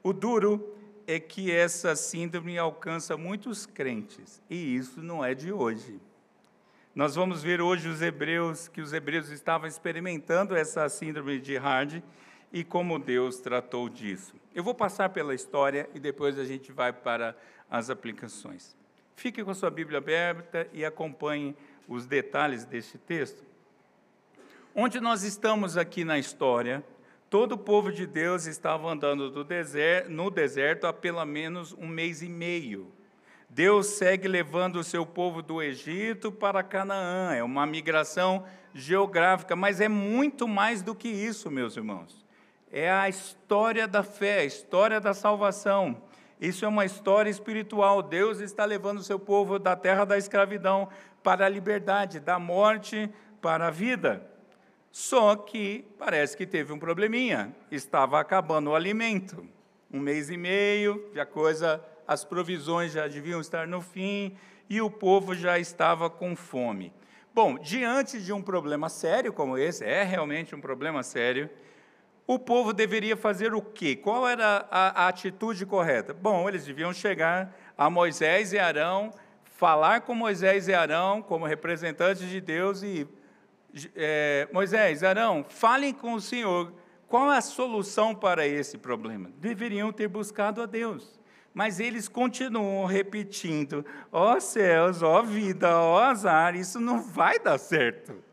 O 0.02 0.14
duro 0.14 0.74
é 1.06 1.20
que 1.20 1.52
essa 1.52 1.94
síndrome 1.98 2.58
alcança 2.58 3.18
muitos 3.18 3.66
crentes, 3.66 4.42
e 4.50 4.78
isso 4.78 5.02
não 5.02 5.24
é 5.24 5.34
de 5.36 5.52
hoje. 5.52 6.00
Nós 6.96 7.14
vamos 7.16 7.44
ver 7.44 7.60
hoje 7.60 7.90
os 7.90 8.02
hebreus, 8.02 8.70
que 8.70 8.80
os 8.80 8.94
hebreus 8.94 9.28
estavam 9.30 9.68
experimentando 9.68 10.56
essa 10.56 10.88
síndrome 10.88 11.42
de 11.42 11.58
Hard 11.58 12.02
e 12.54 12.64
como 12.64 12.98
Deus 12.98 13.40
tratou 13.40 13.90
disso. 13.90 14.39
Eu 14.54 14.64
vou 14.64 14.74
passar 14.74 15.10
pela 15.10 15.36
história 15.36 15.90
e 15.94 16.00
depois 16.00 16.40
a 16.40 16.44
gente 16.44 16.72
vai 16.72 16.92
para 16.92 17.36
as 17.70 17.90
aplicações. 17.90 18.76
Fique 19.16 19.44
com 19.44 19.52
a 19.52 19.56
sua 19.56 19.70
Bíblia 19.70 20.00
aberta 20.00 20.68
e 20.74 20.84
acompanhe 20.84 21.56
os 21.88 22.06
detalhes 22.06 22.66
deste 22.66 22.98
texto. 22.98 23.44
Onde 24.74 25.00
nós 25.00 25.24
estamos 25.24 25.78
aqui 25.78 26.06
na 26.06 26.18
história, 26.18 26.84
todo 27.30 27.54
o 27.54 27.58
povo 27.58 27.92
de 27.92 28.06
Deus 28.06 28.46
estava 28.46 28.90
andando 28.90 29.44
deserto, 29.44 30.10
no 30.10 30.30
deserto 30.30 30.88
há 30.88 30.94
pelo 30.94 31.24
menos 31.26 31.74
um 31.74 31.88
mês 31.88 32.22
e 32.22 32.30
meio. 32.30 32.92
Deus 33.50 33.88
segue 33.88 34.28
levando 34.28 34.78
o 34.78 34.84
seu 34.84 35.06
povo 35.06 35.42
do 35.42 35.62
Egito 35.62 36.32
para 36.32 36.62
Canaã. 36.62 37.34
É 37.34 37.44
uma 37.44 37.66
migração 37.66 38.46
geográfica, 38.74 39.56
mas 39.56 39.82
é 39.82 39.88
muito 39.88 40.48
mais 40.48 40.82
do 40.84 40.94
que 40.94 41.08
isso, 41.08 41.50
meus 41.50 41.76
irmãos. 41.76 42.24
É 42.72 42.90
a 42.90 43.10
história 43.10 43.88
da 43.88 44.04
fé, 44.04 44.40
a 44.40 44.46
história 44.46 45.00
da 45.00 45.14
salvação. 45.14 46.02
Isso 46.40 46.64
é 46.64 46.68
uma 46.68 46.86
história 46.86 47.30
espiritual. 47.30 48.02
Deus 48.02 48.40
está 48.40 48.66
levando 48.66 49.00
o 49.00 49.04
seu 49.04 49.20
povo 49.20 49.60
da 49.60 49.76
terra 49.76 50.06
da 50.06 50.18
escravidão 50.18 50.88
para 51.24 51.46
a 51.46 51.50
liberdade, 51.50 52.20
da 52.20 52.40
morte 52.40 53.10
para 53.42 53.68
a 53.68 53.72
vida. 53.72 54.26
Só 54.92 55.36
que 55.36 55.86
parece 55.98 56.38
que 56.38 56.46
teve 56.46 56.72
um 56.72 56.80
probleminha. 56.80 57.56
Estava 57.72 58.20
acabando 58.20 58.70
o 58.70 58.76
alimento. 58.76 59.46
Um 59.92 60.00
mês 60.00 60.30
e 60.30 60.38
meio, 60.38 61.12
a 61.20 61.26
coisa 61.26 61.84
as 62.10 62.26
provisões 62.26 62.92
já 62.92 63.08
deviam 63.08 63.40
estar 63.40 63.68
no 63.68 63.82
fim 63.82 64.36
e 64.68 64.82
o 64.82 64.90
povo 64.90 65.36
já 65.36 65.60
estava 65.60 66.10
com 66.10 66.36
fome. 66.36 66.92
Bom, 67.32 67.60
diante 67.60 68.20
de 68.20 68.34
um 68.34 68.42
problema 68.42 68.90
sério 68.90 69.32
como 69.32 69.60
esse, 69.60 69.86
é 69.86 70.02
realmente 70.02 70.56
um 70.56 70.60
problema 70.60 71.04
sério, 71.04 71.48
o 72.32 72.38
povo 72.38 72.72
deveria 72.74 73.18
fazer 73.18 73.56
o 73.56 73.62
quê? 73.62 73.96
Qual 73.96 74.28
era 74.28 74.64
a, 74.70 75.06
a 75.06 75.08
atitude 75.08 75.66
correta? 75.66 76.14
Bom, 76.14 76.48
eles 76.48 76.64
deviam 76.64 76.94
chegar 76.94 77.58
a 77.76 77.90
Moisés 77.90 78.54
e 78.54 78.60
Arão, 78.60 79.12
falar 79.44 80.02
com 80.02 80.14
Moisés 80.14 80.68
e 80.68 80.74
Arão 80.76 81.24
como 81.24 81.48
representantes 81.48 82.30
de 82.30 82.40
Deus 82.40 82.84
e 82.84 83.08
é, 83.96 84.48
Moisés, 84.54 85.04
Arão, 85.04 85.44
falem 85.50 85.92
com 85.92 86.14
o 86.14 86.22
Senhor. 86.22 86.72
Qual 87.08 87.32
a 87.32 87.42
solução 87.42 88.14
para 88.14 88.46
esse 88.46 88.78
problema? 88.78 89.32
Deveriam 89.40 89.92
ter 89.92 90.08
buscado 90.08 90.62
a 90.62 90.68
Deus. 90.68 91.20
Mas 91.52 91.80
eles 91.80 92.08
continuam 92.08 92.86
repetindo: 92.86 93.84
ó 94.12 94.36
oh, 94.36 94.40
céus, 94.40 95.02
ó 95.02 95.20
oh, 95.20 95.24
vida, 95.24 95.76
ó 95.76 95.96
oh, 95.96 95.98
azar, 95.98 96.56
isso 96.56 96.80
não 96.80 97.02
vai 97.02 97.40
dar 97.40 97.58
certo. 97.58 98.29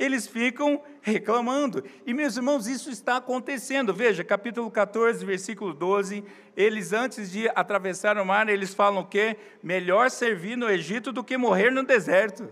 Eles 0.00 0.26
ficam 0.26 0.82
reclamando. 1.02 1.84
E, 2.06 2.14
meus 2.14 2.34
irmãos, 2.34 2.66
isso 2.66 2.88
está 2.88 3.18
acontecendo. 3.18 3.92
Veja, 3.92 4.24
capítulo 4.24 4.70
14, 4.70 5.22
versículo 5.26 5.74
12. 5.74 6.24
Eles, 6.56 6.94
antes 6.94 7.30
de 7.30 7.50
atravessar 7.54 8.16
o 8.16 8.24
mar, 8.24 8.48
eles 8.48 8.72
falam 8.72 9.02
o 9.02 9.06
quê? 9.06 9.36
Melhor 9.62 10.10
servir 10.10 10.56
no 10.56 10.70
Egito 10.70 11.12
do 11.12 11.22
que 11.22 11.36
morrer 11.36 11.70
no 11.70 11.84
deserto. 11.84 12.48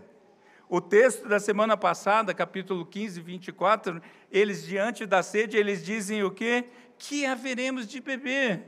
O 0.68 0.78
texto 0.78 1.26
da 1.26 1.40
semana 1.40 1.74
passada, 1.74 2.34
capítulo 2.34 2.84
15, 2.84 3.22
24, 3.22 4.02
eles, 4.30 4.66
diante 4.66 5.06
da 5.06 5.22
sede, 5.22 5.56
eles 5.56 5.82
dizem 5.82 6.22
o 6.22 6.30
quê? 6.30 6.66
Que 6.98 7.24
haveremos 7.24 7.88
de 7.88 7.98
beber. 7.98 8.60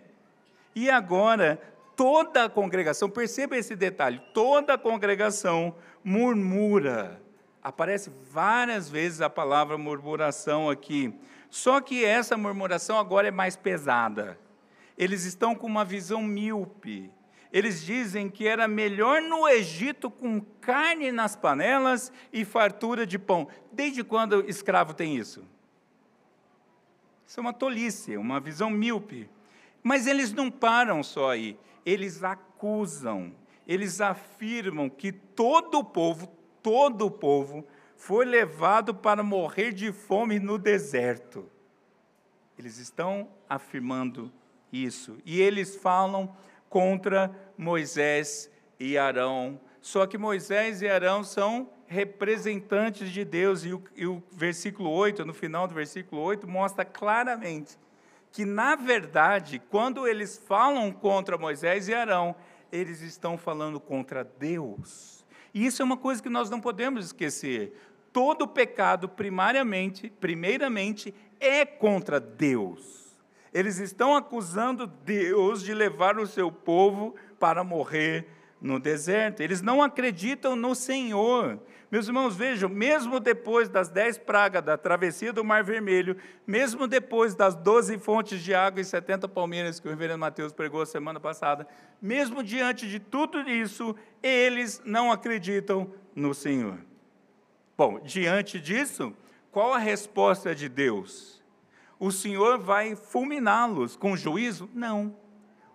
E 0.75 0.89
agora, 0.89 1.61
toda 1.95 2.47
a 2.47 2.49
congregação, 2.49 3.11
perceba 3.11 3.59
esse 3.59 3.77
detalhe, 3.77 4.23
toda 4.33 4.73
a 4.73 4.79
congregação 4.79 5.75
murmura. 6.03 7.21
Aparece 7.63 8.11
várias 8.31 8.89
vezes 8.89 9.21
a 9.21 9.29
palavra 9.29 9.77
murmuração 9.77 10.71
aqui. 10.71 11.15
Só 11.51 11.81
que 11.81 12.05
essa 12.05 12.37
murmuração 12.37 12.99
agora 12.99 13.29
é 13.29 13.31
mais 13.31 13.57
pesada. 13.57 14.39
Eles 14.97 15.25
estão 15.25 15.55
com 15.55 15.67
uma 15.67 15.85
visão 15.85 16.23
míope. 16.23 17.11
Eles 17.53 17.85
dizem 17.85 18.31
que 18.31 18.47
era 18.47 18.69
melhor 18.69 19.21
no 19.21 19.49
Egito 19.49 20.11
com 20.11 20.41
carne 20.61 21.11
nas 21.11 21.35
panelas 21.35 22.13
e 22.33 22.45
fartura 22.45 23.05
de 23.05 23.19
pão. 23.19 23.49
Desde 23.73 24.05
quando 24.05 24.49
escravo 24.49 24.95
tem 24.95 25.17
isso? 25.17 25.45
Isso 27.27 27.39
é 27.39 27.43
uma 27.43 27.53
tolice, 27.53 28.17
uma 28.17 28.41
visão 28.41 28.71
míope. 28.71 29.29
Mas 29.83 30.07
eles 30.07 30.33
não 30.33 30.51
param 30.51 31.03
só 31.03 31.31
aí, 31.31 31.59
eles 31.85 32.23
acusam. 32.23 33.35
eles 33.67 34.01
afirmam 34.01 34.89
que 34.89 35.13
todo 35.13 35.79
o 35.79 35.85
povo, 35.85 36.27
todo 36.63 37.07
o 37.07 37.11
povo, 37.11 37.67
foi 37.97 38.25
levado 38.25 38.95
para 38.95 39.23
morrer 39.23 39.73
de 39.73 39.93
fome 39.93 40.39
no 40.39 40.59
deserto. 40.59 41.45
Eles 42.59 42.79
estão 42.79 43.29
afirmando 43.49 44.33
isso. 44.73 45.19
E 45.25 45.41
eles 45.41 45.77
falam 45.77 46.35
contra 46.69 47.31
Moisés 47.57 48.51
e 48.79 48.97
Arão. 48.97 49.61
Só 49.81 50.07
que 50.07 50.17
Moisés 50.17 50.83
e 50.83 50.89
Arão 50.89 51.25
são 51.25 51.69
representantes 51.87 53.11
de 53.11 53.25
Deus, 53.25 53.65
e 53.65 53.75
o, 53.75 53.83
e 53.97 54.07
o 54.07 54.23
versículo 54.31 54.91
8, 54.91 55.25
no 55.27 55.35
final 55.35 55.67
do 55.67 55.75
versículo 55.75 56.23
8, 56.23 56.47
mostra 56.47 56.85
claramente 56.85 57.77
que, 58.31 58.45
na 58.45 58.77
verdade, 58.77 59.59
quando 59.59 60.07
eles 60.07 60.39
falam 60.47 60.93
contra 60.93 61.37
Moisés 61.37 61.89
e 61.89 61.95
Arão, 61.95 62.37
eles 62.71 63.01
estão 63.01 63.37
falando 63.37 63.81
contra 63.81 64.23
Deus. 64.23 65.20
E 65.53 65.67
isso 65.67 65.83
é 65.83 65.85
uma 65.85 65.97
coisa 65.97 66.23
que 66.23 66.29
nós 66.29 66.49
não 66.49 66.61
podemos 66.61 67.07
esquecer. 67.07 67.77
Todo 68.13 68.47
pecado, 68.47 69.09
primariamente, 69.09 70.13
primeiramente, 70.21 71.15
é 71.39 71.65
contra 71.65 72.19
Deus. 72.19 73.17
Eles 73.53 73.79
estão 73.79 74.17
acusando 74.17 74.87
Deus 74.87 75.63
de 75.63 75.75
levar 75.75 76.19
o 76.19 76.27
seu 76.27 76.53
povo 76.53 77.15
para 77.39 77.65
morrer 77.65 78.29
no 78.61 78.79
deserto. 78.79 79.41
Eles 79.41 79.61
não 79.63 79.83
acreditam 79.83 80.55
no 80.55 80.75
Senhor. 80.75 81.59
Meus 81.91 82.07
irmãos, 82.07 82.37
vejam, 82.37 82.69
mesmo 82.69 83.19
depois 83.19 83.69
das 83.69 83.89
dez 83.89 84.17
pragas 84.17 84.63
da 84.63 84.79
travessia 84.79 85.33
do 85.33 85.43
Mar 85.43 85.65
Vermelho, 85.65 86.17
mesmo 86.47 86.87
depois 86.87 87.35
das 87.35 87.57
doze 87.57 87.99
fontes 87.99 88.41
de 88.41 88.55
água 88.55 88.81
e 88.81 88.85
setenta 88.85 89.27
palmeiras 89.27 89.81
que 89.81 89.89
o 89.89 89.91
reverendo 89.91 90.21
Mateus 90.21 90.53
pregou 90.53 90.87
semana 90.87 91.19
passada, 91.19 91.67
mesmo 92.01 92.45
diante 92.45 92.89
de 92.89 93.01
tudo 93.01 93.41
isso, 93.51 93.97
eles 94.23 94.81
não 94.85 95.11
acreditam 95.11 95.93
no 96.15 96.33
Senhor. 96.33 96.79
Bom, 97.77 97.99
diante 97.99 98.61
disso, 98.61 99.13
qual 99.51 99.75
a 99.75 99.79
resposta 99.79 100.55
de 100.55 100.69
Deus? 100.69 101.43
O 101.99 102.13
Senhor 102.13 102.57
vai 102.57 102.95
fulminá-los 102.95 103.97
com 103.97 104.17
juízo? 104.17 104.71
Não. 104.73 105.17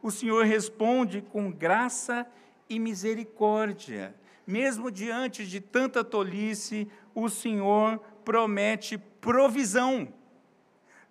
O 0.02 0.10
Senhor 0.10 0.46
responde 0.46 1.22
com 1.22 1.52
graça 1.52 2.26
e 2.70 2.80
misericórdia 2.80 4.16
mesmo 4.46 4.92
diante 4.92 5.46
de 5.46 5.60
tanta 5.60 6.04
tolice, 6.04 6.88
o 7.14 7.30
Senhor 7.30 8.00
promete 8.24 8.98
provisão. 8.98 10.14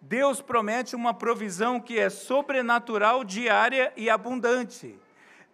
Deus 0.01 0.41
promete 0.41 0.95
uma 0.95 1.15
provisão 1.15 1.81
que 1.81 1.99
é 1.99 2.11
sobrenatural, 2.11 3.25
diária 3.25 3.93
e 3.97 4.11
abundante. 4.11 4.99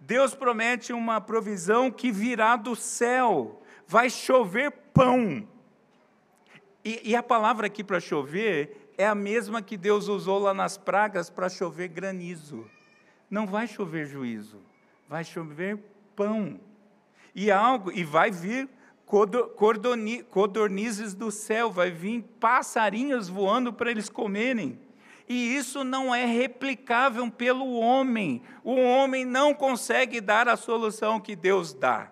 Deus 0.00 0.34
promete 0.34 0.92
uma 0.92 1.20
provisão 1.20 1.90
que 1.90 2.10
virá 2.10 2.56
do 2.56 2.75
céu, 2.75 3.62
vai 3.87 4.10
chover 4.10 4.70
pão. 4.92 5.46
E, 6.84 7.10
e 7.10 7.16
a 7.16 7.22
palavra 7.22 7.66
aqui 7.66 7.84
para 7.84 8.00
chover 8.00 8.92
é 8.99 9.06
a 9.06 9.14
mesma 9.14 9.62
que 9.62 9.76
Deus 9.76 10.08
usou 10.08 10.38
lá 10.38 10.52
nas 10.52 10.76
pragas 10.76 11.30
para 11.30 11.49
chover 11.49 11.88
granizo. 11.88 12.68
Não 13.30 13.46
vai 13.46 13.66
chover 13.66 14.06
juízo, 14.06 14.60
vai 15.08 15.22
chover 15.22 15.78
pão 16.16 16.58
e 17.34 17.50
algo 17.50 17.92
e 17.92 18.04
vai 18.04 18.30
vir 18.30 18.68
codornizes 20.30 21.14
do 21.14 21.30
céu, 21.30 21.70
vai 21.70 21.90
vir 21.90 22.22
passarinhos 22.38 23.28
voando 23.28 23.72
para 23.72 23.90
eles 23.90 24.08
comerem. 24.08 24.78
E 25.28 25.56
isso 25.56 25.84
não 25.84 26.14
é 26.14 26.25
replicável 26.25 27.30
pelo 27.30 27.78
homem. 27.78 28.42
O 28.64 28.75
homem 28.75 29.25
não 29.25 29.54
consegue 29.54 30.20
dar 30.20 30.49
a 30.49 30.56
solução 30.56 31.20
que 31.20 31.37
Deus 31.37 31.72
dá. 31.72 32.10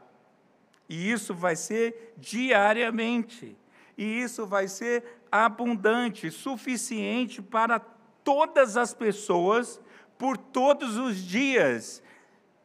E 0.88 1.10
isso 1.10 1.34
vai 1.34 1.56
ser 1.56 2.14
diariamente. 2.16 3.56
E 3.96 4.04
isso 4.04 4.46
vai 4.46 4.68
ser 4.68 5.20
abundante, 5.30 6.30
suficiente 6.30 7.42
para 7.42 7.80
todas 8.22 8.76
as 8.76 8.94
pessoas 8.94 9.80
por 10.16 10.36
todos 10.36 10.96
os 10.96 11.16
dias 11.16 12.02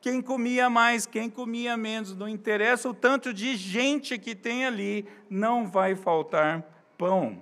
quem 0.03 0.21
comia 0.21 0.69
mais, 0.69 1.05
quem 1.05 1.29
comia 1.29 1.77
menos, 1.77 2.13
não 2.13 2.27
interessa 2.27 2.89
o 2.89 2.93
tanto 2.93 3.33
de 3.33 3.55
gente 3.55 4.19
que 4.19 4.35
tem 4.35 4.65
ali, 4.65 5.07
não 5.29 5.65
vai 5.65 5.95
faltar 5.95 6.61
pão. 6.97 7.41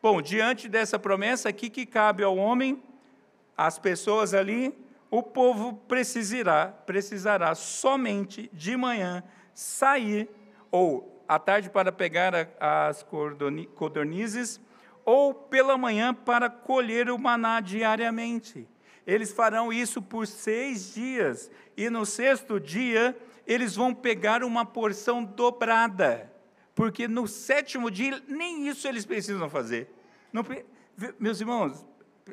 Bom, 0.00 0.22
diante 0.22 0.70
dessa 0.70 0.98
promessa, 0.98 1.50
aqui 1.50 1.68
que 1.68 1.84
cabe 1.84 2.24
ao 2.24 2.34
homem, 2.34 2.82
às 3.54 3.78
pessoas 3.78 4.32
ali, 4.32 4.72
o 5.10 5.22
povo 5.22 5.74
precisará, 5.86 6.68
precisará 6.86 7.54
somente 7.54 8.48
de 8.54 8.74
manhã 8.74 9.22
sair, 9.52 10.30
ou 10.70 11.22
à 11.28 11.38
tarde 11.38 11.68
para 11.68 11.92
pegar 11.92 12.32
as 12.58 13.06
codornizes, 13.74 14.58
ou 15.04 15.34
pela 15.34 15.76
manhã 15.76 16.14
para 16.14 16.48
colher 16.48 17.10
o 17.10 17.18
maná 17.18 17.60
diariamente. 17.60 18.66
Eles 19.08 19.32
farão 19.32 19.72
isso 19.72 20.02
por 20.02 20.26
seis 20.26 20.92
dias, 20.92 21.50
e 21.74 21.88
no 21.88 22.04
sexto 22.04 22.60
dia 22.60 23.16
eles 23.46 23.74
vão 23.74 23.94
pegar 23.94 24.44
uma 24.44 24.66
porção 24.66 25.24
dobrada, 25.24 26.30
porque 26.74 27.08
no 27.08 27.26
sétimo 27.26 27.90
dia 27.90 28.22
nem 28.28 28.68
isso 28.68 28.86
eles 28.86 29.06
precisam 29.06 29.48
fazer. 29.48 29.90
Não, 30.30 30.44
meus 31.18 31.40
irmãos, 31.40 31.86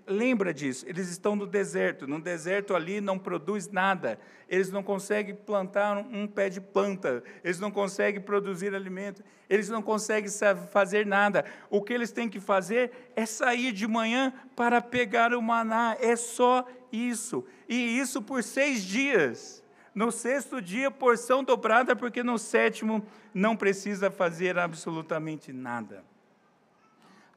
lembra 0.08 0.54
disso, 0.54 0.86
eles 0.88 1.10
estão 1.10 1.36
no 1.36 1.46
deserto, 1.46 2.08
no 2.08 2.20
deserto 2.20 2.76
ali 2.76 3.00
não 3.00 3.18
produz 3.18 3.70
nada, 3.70 4.20
eles 4.50 4.70
não 4.70 4.84
conseguem 4.84 5.36
plantar 5.36 5.98
um, 5.98 6.28
pé 6.28 6.50
de 6.50 6.62
planta, 6.62 7.24
eles 7.44 7.60
não 7.60 7.72
conseguem 7.72 8.22
produzir 8.22 8.74
alimento, 8.74 9.24
eles 9.50 9.70
não 9.70 9.82
conseguem 9.82 10.30
fazer 10.72 11.06
nada. 11.06 11.46
O 11.70 11.82
que 11.82 11.94
eles 11.94 12.12
têm 12.12 12.30
que 12.30 12.40
fazer 12.40 13.12
é 13.16 13.26
sair 13.26 13.72
de 13.72 13.88
manhã 13.88 14.34
para 14.56 14.82
pegar 14.82 15.34
o 15.34 15.42
maná, 15.42 15.98
é 16.00 16.16
só 16.16 16.68
isso, 16.92 17.46
e 17.68 18.00
isso 18.00 18.22
por 18.22 18.44
seis 18.44 18.84
dias. 18.84 19.64
No 19.94 20.12
sexto 20.12 20.62
dia, 20.62 20.92
porção 20.92 21.44
dobrada, 21.44 21.96
porque 21.96 22.22
no 22.22 22.38
sétimo 22.38 23.06
não 23.34 23.56
precisa 23.56 24.12
fazer 24.12 24.60
absolutamente 24.60 25.54
nada. 25.54 26.04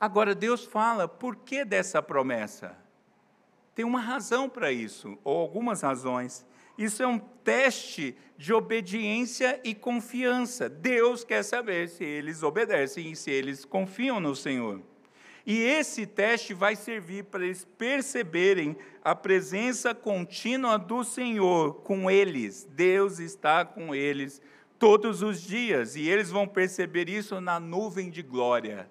Agora, 0.00 0.34
Deus 0.34 0.64
fala, 0.64 1.08
por 1.08 1.36
que 1.36 1.64
dessa 1.64 2.00
promessa? 2.00 2.76
Tem 3.74 3.84
uma 3.84 4.00
razão 4.00 4.48
para 4.48 4.70
isso, 4.70 5.18
ou 5.24 5.38
algumas 5.38 5.82
razões. 5.82 6.46
Isso 6.76 7.02
é 7.02 7.06
um 7.06 7.18
teste 7.18 8.16
de 8.36 8.52
obediência 8.52 9.60
e 9.64 9.74
confiança. 9.74 10.68
Deus 10.68 11.24
quer 11.24 11.42
saber 11.42 11.88
se 11.88 12.04
eles 12.04 12.44
obedecem 12.44 13.10
e 13.10 13.16
se 13.16 13.30
eles 13.30 13.64
confiam 13.64 14.20
no 14.20 14.36
Senhor. 14.36 14.80
E 15.44 15.60
esse 15.60 16.06
teste 16.06 16.54
vai 16.54 16.76
servir 16.76 17.24
para 17.24 17.44
eles 17.44 17.64
perceberem 17.76 18.76
a 19.02 19.14
presença 19.14 19.94
contínua 19.94 20.78
do 20.78 21.02
Senhor 21.02 21.74
com 21.82 22.08
eles. 22.08 22.68
Deus 22.70 23.18
está 23.18 23.64
com 23.64 23.94
eles 23.94 24.40
todos 24.78 25.22
os 25.22 25.40
dias 25.40 25.96
e 25.96 26.08
eles 26.08 26.30
vão 26.30 26.46
perceber 26.46 27.08
isso 27.08 27.40
na 27.40 27.58
nuvem 27.58 28.10
de 28.10 28.22
glória. 28.22 28.88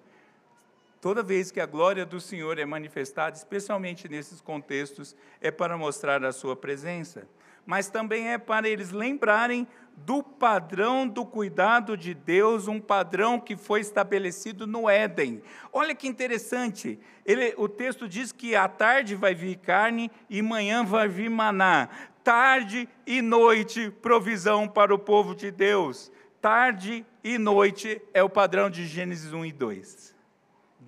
Toda 1.08 1.22
vez 1.22 1.50
que 1.50 1.58
a 1.58 1.64
glória 1.64 2.04
do 2.04 2.20
Senhor 2.20 2.58
é 2.58 2.66
manifestada, 2.66 3.34
especialmente 3.34 4.06
nesses 4.10 4.42
contextos, 4.42 5.16
é 5.40 5.50
para 5.50 5.74
mostrar 5.74 6.22
a 6.22 6.32
sua 6.32 6.54
presença, 6.54 7.26
mas 7.64 7.88
também 7.88 8.28
é 8.28 8.36
para 8.36 8.68
eles 8.68 8.90
lembrarem 8.90 9.66
do 9.96 10.22
padrão 10.22 11.08
do 11.08 11.24
cuidado 11.24 11.96
de 11.96 12.12
Deus, 12.12 12.68
um 12.68 12.78
padrão 12.78 13.40
que 13.40 13.56
foi 13.56 13.80
estabelecido 13.80 14.66
no 14.66 14.86
Éden. 14.86 15.42
Olha 15.72 15.94
que 15.94 16.06
interessante, 16.06 17.00
ele, 17.24 17.54
o 17.56 17.70
texto 17.70 18.06
diz 18.06 18.30
que 18.30 18.54
à 18.54 18.68
tarde 18.68 19.14
vai 19.14 19.34
vir 19.34 19.56
carne 19.56 20.10
e 20.28 20.42
manhã 20.42 20.84
vai 20.84 21.08
vir 21.08 21.30
maná. 21.30 21.88
Tarde 22.22 22.86
e 23.06 23.22
noite, 23.22 23.90
provisão 24.02 24.68
para 24.68 24.94
o 24.94 24.98
povo 24.98 25.34
de 25.34 25.50
Deus. 25.50 26.12
Tarde 26.38 27.02
e 27.24 27.38
noite 27.38 27.98
é 28.12 28.22
o 28.22 28.28
padrão 28.28 28.68
de 28.68 28.86
Gênesis 28.86 29.32
1 29.32 29.46
e 29.46 29.52
2. 29.52 30.17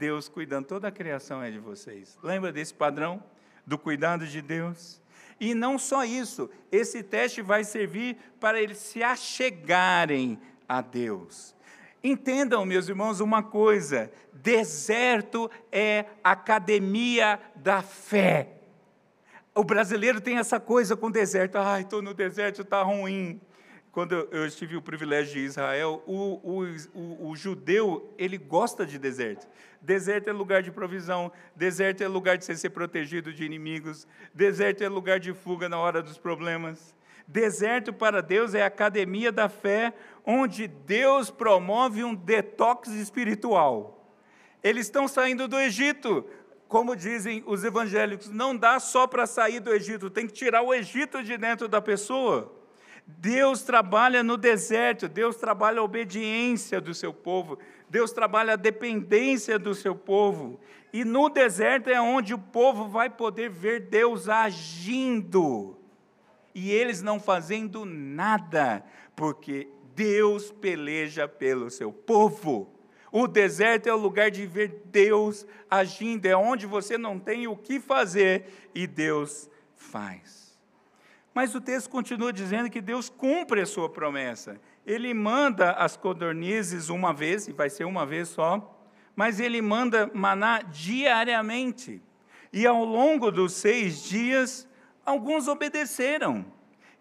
Deus 0.00 0.30
cuidando, 0.30 0.64
toda 0.64 0.88
a 0.88 0.90
criação 0.90 1.42
é 1.42 1.50
de 1.50 1.58
vocês. 1.58 2.18
Lembra 2.22 2.50
desse 2.50 2.72
padrão 2.72 3.22
do 3.66 3.76
cuidado 3.76 4.26
de 4.26 4.40
Deus? 4.40 4.98
E 5.38 5.54
não 5.54 5.78
só 5.78 6.04
isso, 6.04 6.48
esse 6.72 7.02
teste 7.02 7.42
vai 7.42 7.64
servir 7.64 8.16
para 8.40 8.58
eles 8.58 8.78
se 8.78 9.02
achegarem 9.02 10.40
a 10.66 10.80
Deus. 10.80 11.54
Entendam, 12.02 12.64
meus 12.64 12.88
irmãos, 12.88 13.20
uma 13.20 13.42
coisa: 13.42 14.10
deserto 14.32 15.50
é 15.70 16.06
academia 16.24 17.38
da 17.54 17.82
fé. 17.82 18.54
O 19.54 19.62
brasileiro 19.62 20.18
tem 20.18 20.38
essa 20.38 20.58
coisa 20.58 20.96
com 20.96 21.10
deserto. 21.10 21.56
Ai, 21.56 21.82
estou 21.82 22.00
no 22.00 22.14
deserto, 22.14 22.62
está 22.62 22.82
ruim 22.82 23.38
quando 23.92 24.14
eu 24.30 24.48
tive 24.50 24.76
o 24.76 24.82
privilégio 24.82 25.34
de 25.34 25.40
Israel, 25.40 26.02
o, 26.06 26.40
o, 26.42 26.64
o, 26.94 27.30
o, 27.30 27.36
judeu, 27.36 28.14
ele 28.16 28.38
gosta 28.38 28.86
de 28.86 28.98
deserto. 28.98 29.48
Deserto 29.80 30.28
é 30.28 30.32
lugar 30.32 30.62
de 30.62 30.70
provisão, 30.70 31.32
deserto 31.56 32.02
é 32.02 32.08
lugar 32.08 32.38
de 32.38 32.44
você 32.44 32.54
ser 32.54 32.70
protegido 32.70 33.32
de 33.32 33.44
inimigos, 33.44 34.06
deserto 34.32 34.82
é 34.82 34.88
lugar 34.88 35.18
de 35.18 35.32
fuga 35.32 35.68
na 35.68 35.78
hora 35.78 36.02
dos 36.02 36.18
problemas, 36.18 36.94
Deserto 37.30 37.92
para 37.92 38.20
Deus 38.20 38.54
é 38.54 38.62
a 38.64 38.66
academia 38.66 39.30
da 39.30 39.48
fé, 39.48 39.94
onde 40.26 40.66
Deus 40.66 41.30
promove 41.30 42.02
um 42.02 42.12
detox 42.12 42.88
espiritual. 42.88 44.12
Eles 44.60 44.86
estão 44.86 45.06
saindo 45.06 45.46
do 45.46 45.56
Egito, 45.56 46.26
como 46.66 46.96
dizem 46.96 47.44
os 47.46 47.62
evangélicos, 47.62 48.28
não 48.30 48.56
dá 48.56 48.80
só 48.80 49.06
para 49.06 49.28
sair 49.28 49.60
do 49.60 49.72
Egito, 49.72 50.10
tem 50.10 50.26
que 50.26 50.32
tirar 50.32 50.62
o 50.62 50.74
Egito 50.74 51.22
de 51.22 51.38
dentro 51.38 51.68
da 51.68 51.80
pessoa. 51.80 52.52
Deus 53.18 53.62
trabalha 53.62 54.22
no 54.22 54.36
deserto, 54.36 55.08
Deus 55.08 55.36
trabalha 55.36 55.80
a 55.80 55.84
obediência 55.84 56.80
do 56.80 56.94
seu 56.94 57.12
povo, 57.12 57.58
Deus 57.88 58.12
trabalha 58.12 58.52
a 58.52 58.56
dependência 58.56 59.58
do 59.58 59.74
seu 59.74 59.94
povo. 59.94 60.60
E 60.92 61.04
no 61.04 61.28
deserto 61.28 61.88
é 61.88 62.00
onde 62.00 62.34
o 62.34 62.38
povo 62.38 62.88
vai 62.88 63.10
poder 63.10 63.48
ver 63.50 63.80
Deus 63.80 64.28
agindo. 64.28 65.76
E 66.54 66.70
eles 66.70 67.00
não 67.02 67.20
fazendo 67.20 67.84
nada, 67.84 68.84
porque 69.14 69.68
Deus 69.94 70.50
peleja 70.50 71.28
pelo 71.28 71.70
seu 71.70 71.92
povo. 71.92 72.72
O 73.12 73.26
deserto 73.26 73.88
é 73.88 73.94
o 73.94 73.98
lugar 73.98 74.30
de 74.30 74.46
ver 74.46 74.82
Deus 74.86 75.46
agindo, 75.68 76.26
é 76.26 76.36
onde 76.36 76.66
você 76.66 76.96
não 76.96 77.18
tem 77.18 77.46
o 77.46 77.56
que 77.56 77.80
fazer 77.80 78.70
e 78.74 78.86
Deus 78.86 79.50
faz. 79.76 80.39
Mas 81.34 81.54
o 81.54 81.60
texto 81.60 81.88
continua 81.88 82.32
dizendo 82.32 82.68
que 82.68 82.80
Deus 82.80 83.08
cumpre 83.08 83.60
a 83.60 83.66
sua 83.66 83.88
promessa. 83.88 84.60
Ele 84.86 85.14
manda 85.14 85.72
as 85.72 85.96
codornizes 85.96 86.88
uma 86.88 87.12
vez, 87.12 87.46
e 87.46 87.52
vai 87.52 87.70
ser 87.70 87.84
uma 87.84 88.04
vez 88.04 88.28
só, 88.28 88.76
mas 89.14 89.38
ele 89.38 89.62
manda 89.62 90.10
maná 90.12 90.62
diariamente. 90.62 92.02
E 92.52 92.66
ao 92.66 92.84
longo 92.84 93.30
dos 93.30 93.52
seis 93.52 94.02
dias, 94.02 94.68
alguns 95.04 95.46
obedeceram. 95.46 96.44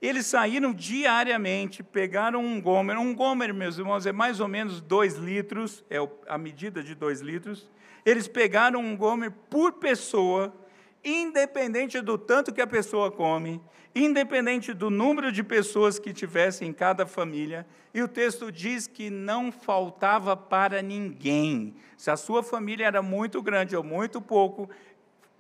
Eles 0.02 0.28
saíram 0.28 0.74
diariamente, 0.74 1.84
pegaram 1.84 2.44
um 2.44 2.62
gomer. 2.62 2.98
Um 2.98 3.14
gomer, 3.14 3.54
meus 3.54 3.78
irmãos, 3.78 4.06
é 4.06 4.12
mais 4.12 4.40
ou 4.40 4.48
menos 4.48 4.80
dois 4.80 5.16
litros, 5.16 5.84
é 5.90 5.98
a 6.28 6.38
medida 6.38 6.82
de 6.84 6.96
dois 6.96 7.20
litros. 7.20 7.70
Eles 8.06 8.28
pegaram 8.28 8.80
um 8.80 8.96
gomer 8.96 9.32
por 9.50 9.74
pessoa, 9.74 10.56
independente 11.04 12.00
do 12.00 12.18
tanto 12.18 12.54
que 12.54 12.62
a 12.62 12.68
pessoa 12.68 13.12
come, 13.12 13.62
independente 13.96 14.74
do 14.74 14.90
número 14.90 15.32
de 15.32 15.44
pessoas 15.44 15.98
que 15.98 16.14
tivesse 16.14 16.64
em 16.66 16.72
cada 16.74 17.06
família, 17.06 17.66
e 17.94 18.02
o 18.02 18.08
texto 18.08 18.52
diz 18.52 18.88
que 18.88 19.10
não 19.10 19.52
faltava 19.52 20.38
para 20.38 20.82
ninguém. 20.82 21.76
Se 21.98 22.12
a 22.12 22.18
sua 22.18 22.44
família 22.44 22.86
era 22.86 23.02
muito 23.02 23.42
grande 23.42 23.76
ou 23.76 23.84
muito 23.84 24.22
pouco, 24.22 24.70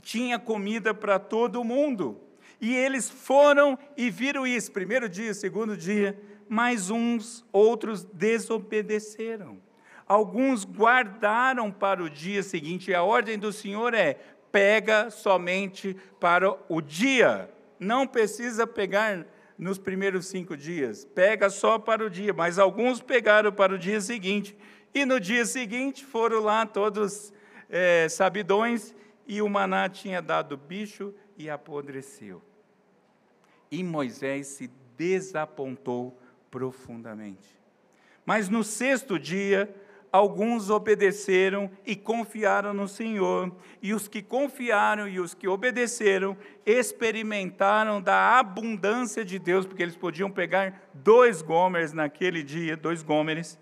tinha 0.01 0.39
comida 0.39 0.93
para 0.93 1.19
todo 1.19 1.63
mundo. 1.63 2.19
E 2.59 2.75
eles 2.75 3.09
foram 3.09 3.77
e 3.95 4.09
viram 4.09 4.45
isso, 4.45 4.71
primeiro 4.71 5.07
dia, 5.07 5.33
segundo 5.33 5.77
dia, 5.77 6.19
mas 6.47 6.89
uns 6.89 7.45
outros 7.51 8.03
desobedeceram. 8.03 9.57
Alguns 10.07 10.65
guardaram 10.65 11.71
para 11.71 12.01
o 12.03 12.09
dia 12.09 12.41
seguinte, 12.41 12.89
e 12.89 12.95
a 12.95 13.03
ordem 13.03 13.37
do 13.37 13.53
Senhor 13.53 13.93
é: 13.93 14.17
pega 14.51 15.11
somente 15.11 15.95
para 16.19 16.51
o 16.67 16.81
dia. 16.81 17.49
Não 17.79 18.05
precisa 18.05 18.67
pegar 18.67 19.25
nos 19.57 19.77
primeiros 19.77 20.27
cinco 20.27 20.55
dias, 20.55 21.05
pega 21.05 21.49
só 21.49 21.77
para 21.77 22.05
o 22.05 22.09
dia. 22.09 22.33
Mas 22.33 22.59
alguns 22.59 23.01
pegaram 23.01 23.51
para 23.51 23.73
o 23.73 23.77
dia 23.77 24.01
seguinte. 24.01 24.57
E 24.93 25.05
no 25.05 25.19
dia 25.19 25.45
seguinte 25.45 26.03
foram 26.03 26.41
lá 26.41 26.65
todos 26.65 27.33
é, 27.69 28.09
sabidões, 28.09 28.95
e 29.27 29.41
o 29.41 29.47
maná 29.47 29.87
tinha 29.87 30.21
dado 30.21 30.57
bicho 30.57 31.13
e 31.37 31.49
apodreceu. 31.49 32.41
E 33.69 33.83
Moisés 33.83 34.47
se 34.47 34.71
desapontou 34.97 36.19
profundamente. 36.49 37.59
Mas 38.25 38.49
no 38.49 38.63
sexto 38.63 39.19
dia, 39.19 39.73
alguns 40.11 40.69
obedeceram 40.69 41.69
e 41.85 41.95
confiaram 41.95 42.73
no 42.73 42.87
Senhor, 42.87 43.51
e 43.81 43.93
os 43.93 44.07
que 44.07 44.21
confiaram 44.21 45.07
e 45.07 45.19
os 45.19 45.33
que 45.33 45.47
obedeceram 45.47 46.35
experimentaram 46.65 48.01
da 48.01 48.39
abundância 48.39 49.23
de 49.23 49.37
Deus, 49.37 49.65
porque 49.65 49.83
eles 49.83 49.95
podiam 49.95 50.29
pegar 50.29 50.89
dois 50.93 51.41
gomers 51.41 51.93
naquele 51.93 52.43
dia, 52.43 52.75
dois 52.75 53.03
gômeres, 53.03 53.57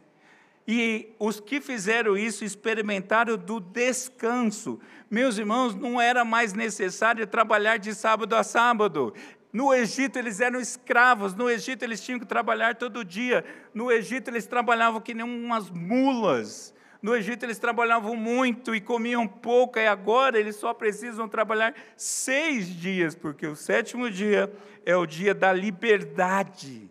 e 0.68 1.16
os 1.18 1.40
que 1.40 1.62
fizeram 1.62 2.18
isso 2.18 2.44
experimentaram 2.44 3.38
do 3.38 3.58
descanso. 3.58 4.78
Meus 5.10 5.38
irmãos, 5.38 5.74
não 5.74 6.00
era 6.02 6.26
mais 6.26 6.52
necessário 6.52 7.26
trabalhar 7.26 7.78
de 7.78 7.96
sábado 7.96 8.36
a 8.36 8.44
sábado. 8.44 9.14
No 9.52 9.74
Egito 9.74 10.20
eles 10.20 10.40
eram 10.42 10.60
escravos, 10.60 11.34
no 11.34 11.50
Egito 11.50 11.84
eles 11.84 12.02
tinham 12.02 12.20
que 12.20 12.26
trabalhar 12.26 12.76
todo 12.76 13.04
dia, 13.04 13.46
no 13.74 13.92
Egito 13.92 14.30
eles 14.30 14.46
trabalhavam 14.46 15.00
que 15.00 15.14
nem 15.14 15.26
umas 15.26 15.70
mulas, 15.70 16.74
no 17.02 17.16
Egito 17.16 17.46
eles 17.46 17.58
trabalhavam 17.58 18.16
muito 18.16 18.76
e 18.76 18.82
comiam 18.82 19.28
pouco, 19.28 19.80
e 19.80 19.88
agora 19.88 20.38
eles 20.38 20.56
só 20.58 20.74
precisam 20.74 21.28
trabalhar 21.28 21.74
seis 21.96 22.68
dias, 22.68 23.16
porque 23.16 23.48
o 23.48 23.56
sétimo 23.56 24.10
dia 24.10 24.52
é 24.86 24.96
o 24.96 25.06
dia 25.06 25.34
da 25.34 25.54
liberdade. 25.54 26.90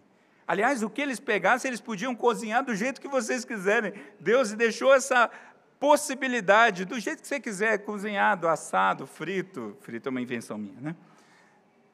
Aliás, 0.49 0.83
o 0.83 0.89
que 0.89 1.03
eles 1.03 1.19
pegassem, 1.19 1.69
eles 1.69 1.81
podiam 1.81 2.15
cozinhar 2.15 2.65
do 2.65 2.75
jeito 2.75 3.01
que 3.01 3.09
vocês 3.09 3.45
quiserem. 3.45 3.93
Deus 4.21 4.53
deixou 4.53 4.95
essa 4.95 5.29
possibilidade, 5.81 6.85
do 6.85 7.01
jeito 7.01 7.21
que 7.21 7.27
você 7.27 7.41
quiser, 7.41 7.79
cozinhado, 7.79 8.47
assado, 8.47 9.07
frito. 9.07 9.77
Frito 9.81 10.09
é 10.09 10.11
uma 10.11 10.21
invenção 10.21 10.57
minha, 10.57 10.81
né? 10.81 10.97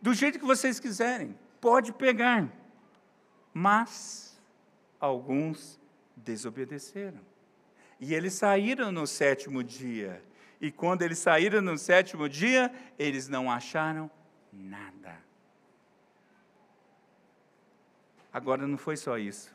Do 0.03 0.13
jeito 0.13 0.39
que 0.41 0.45
vocês 0.45 0.81
quiserem, 0.81 1.39
pode 1.61 1.93
pegar. 1.93 2.53
Mas 3.55 4.37
alguns 4.99 5.81
desobedeceram. 6.17 7.21
E 8.01 8.13
eles 8.13 8.35
saíram 8.35 8.91
no 8.91 9.07
sétimo 9.07 9.63
dia. 9.63 10.21
E 10.61 10.73
quando 10.73 11.03
eles 11.03 11.19
saíram 11.19 11.61
no 11.61 11.79
sétimo 11.79 12.29
dia, 12.29 12.73
eles 12.99 13.29
não 13.29 13.49
acharam 13.49 14.11
nada. 14.53 15.17
Agora 18.33 18.67
não 18.67 18.77
foi 18.77 18.97
só 18.97 19.17
isso. 19.17 19.55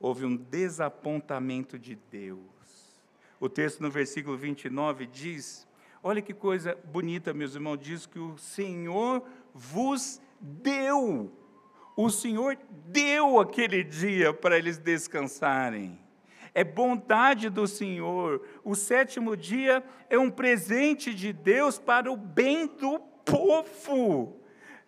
Houve 0.00 0.24
um 0.24 0.36
desapontamento 0.36 1.78
de 1.78 1.94
Deus. 2.10 2.40
O 3.38 3.48
texto 3.48 3.80
no 3.80 3.90
versículo 3.90 4.36
29 4.36 5.06
diz: 5.06 5.66
Olha 6.02 6.22
que 6.22 6.32
coisa 6.32 6.76
bonita, 6.84 7.34
meus 7.34 7.54
irmãos, 7.54 7.76
diz 7.76 8.06
que 8.06 8.18
o 8.18 8.38
Senhor 8.38 9.26
vos 9.56 10.20
deu. 10.40 11.32
O 11.96 12.10
Senhor 12.10 12.58
deu 12.88 13.40
aquele 13.40 13.82
dia 13.82 14.32
para 14.32 14.58
eles 14.58 14.76
descansarem. 14.76 15.98
É 16.54 16.62
bondade 16.62 17.48
do 17.48 17.66
Senhor. 17.66 18.42
O 18.62 18.74
sétimo 18.74 19.36
dia 19.36 19.82
é 20.08 20.18
um 20.18 20.30
presente 20.30 21.14
de 21.14 21.32
Deus 21.32 21.78
para 21.78 22.12
o 22.12 22.16
bem 22.16 22.66
do 22.66 22.98
povo. 23.24 24.40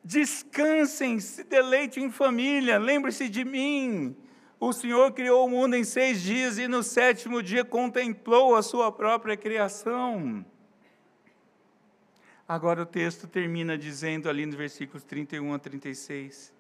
Descansem, 0.05 1.19
se 1.19 1.45
deleitem 1.45 2.05
em 2.05 2.11
família, 2.11 2.79
lembre-se 2.79 3.29
de 3.29 3.45
mim. 3.45 4.17
O 4.61 4.73
Senhor 4.73 5.13
criou 5.13 5.47
o 5.47 5.51
mundo 5.51 5.77
em 5.77 5.85
seis 5.85 6.23
dias 6.23 6.59
e 6.59 6.67
no 6.67 6.83
sétimo 6.83 7.43
dia 7.43 7.65
contemplou 7.65 8.55
a 8.55 8.63
sua 8.63 8.91
própria 8.91 9.37
criação. 9.37 10.45
Agora 12.49 12.81
o 12.81 12.87
texto 12.87 13.27
termina 13.27 13.77
dizendo 13.77 14.27
ali 14.27 14.47
nos 14.47 14.55
versículos 14.55 15.05
31 15.05 15.53
a 15.53 15.59
36. 15.59 16.51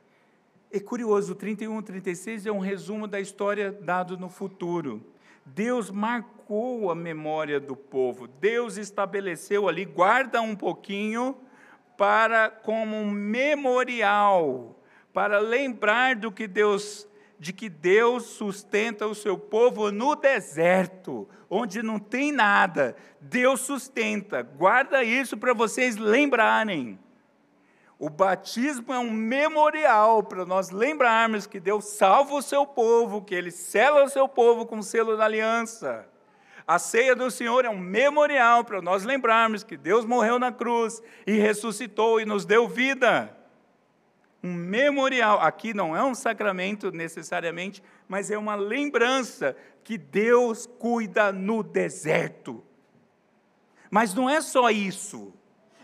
É 0.70 0.78
curioso, 0.78 1.32
o 1.32 1.34
31 1.34 1.78
a 1.78 1.82
36 1.82 2.44
é 2.44 2.52
um 2.52 2.58
resumo 2.58 3.06
da 3.06 3.18
história 3.18 3.72
dado 3.72 4.18
no 4.18 4.28
futuro. 4.28 5.02
Deus 5.46 5.90
marcou 5.90 6.90
a 6.90 6.94
memória 6.94 7.58
do 7.58 7.74
povo. 7.74 8.26
Deus 8.26 8.76
estabeleceu 8.76 9.66
ali, 9.66 9.86
guarda 9.86 10.42
um 10.42 10.54
pouquinho 10.54 11.34
para 11.96 12.50
como 12.50 12.94
um 12.94 13.10
memorial, 13.10 14.78
para 15.10 15.38
lembrar 15.38 16.16
do 16.16 16.30
que 16.30 16.46
Deus 16.46 17.07
de 17.38 17.52
que 17.52 17.68
Deus 17.68 18.24
sustenta 18.24 19.06
o 19.06 19.14
seu 19.14 19.38
povo 19.38 19.92
no 19.92 20.16
deserto, 20.16 21.28
onde 21.48 21.82
não 21.82 21.98
tem 21.98 22.32
nada. 22.32 22.96
Deus 23.20 23.60
sustenta. 23.60 24.42
Guarda 24.42 25.04
isso 25.04 25.36
para 25.36 25.54
vocês 25.54 25.96
lembrarem. 25.96 26.98
O 27.98 28.10
batismo 28.10 28.92
é 28.92 28.98
um 28.98 29.10
memorial 29.10 30.22
para 30.22 30.44
nós 30.44 30.70
lembrarmos 30.70 31.46
que 31.46 31.58
Deus 31.58 31.84
salva 31.84 32.34
o 32.34 32.42
seu 32.42 32.66
povo, 32.66 33.22
que 33.22 33.34
Ele 33.34 33.50
sela 33.50 34.04
o 34.04 34.08
seu 34.08 34.28
povo 34.28 34.66
com 34.66 34.78
o 34.78 34.82
selo 34.82 35.16
da 35.16 35.24
aliança. 35.24 36.06
A 36.66 36.78
ceia 36.78 37.16
do 37.16 37.30
Senhor 37.30 37.64
é 37.64 37.70
um 37.70 37.78
memorial 37.78 38.62
para 38.62 38.82
nós 38.82 39.02
lembrarmos 39.04 39.64
que 39.64 39.76
Deus 39.76 40.04
morreu 40.04 40.38
na 40.38 40.52
cruz 40.52 41.02
e 41.26 41.32
ressuscitou 41.32 42.20
e 42.20 42.26
nos 42.26 42.44
deu 42.44 42.68
vida 42.68 43.37
um 44.42 44.52
memorial. 44.52 45.40
Aqui 45.40 45.74
não 45.74 45.96
é 45.96 46.02
um 46.02 46.14
sacramento 46.14 46.90
necessariamente, 46.90 47.82
mas 48.08 48.30
é 48.30 48.38
uma 48.38 48.54
lembrança 48.54 49.56
que 49.82 49.98
Deus 49.98 50.66
cuida 50.66 51.32
no 51.32 51.62
deserto. 51.62 52.64
Mas 53.90 54.14
não 54.14 54.28
é 54.28 54.40
só 54.40 54.70
isso. 54.70 55.32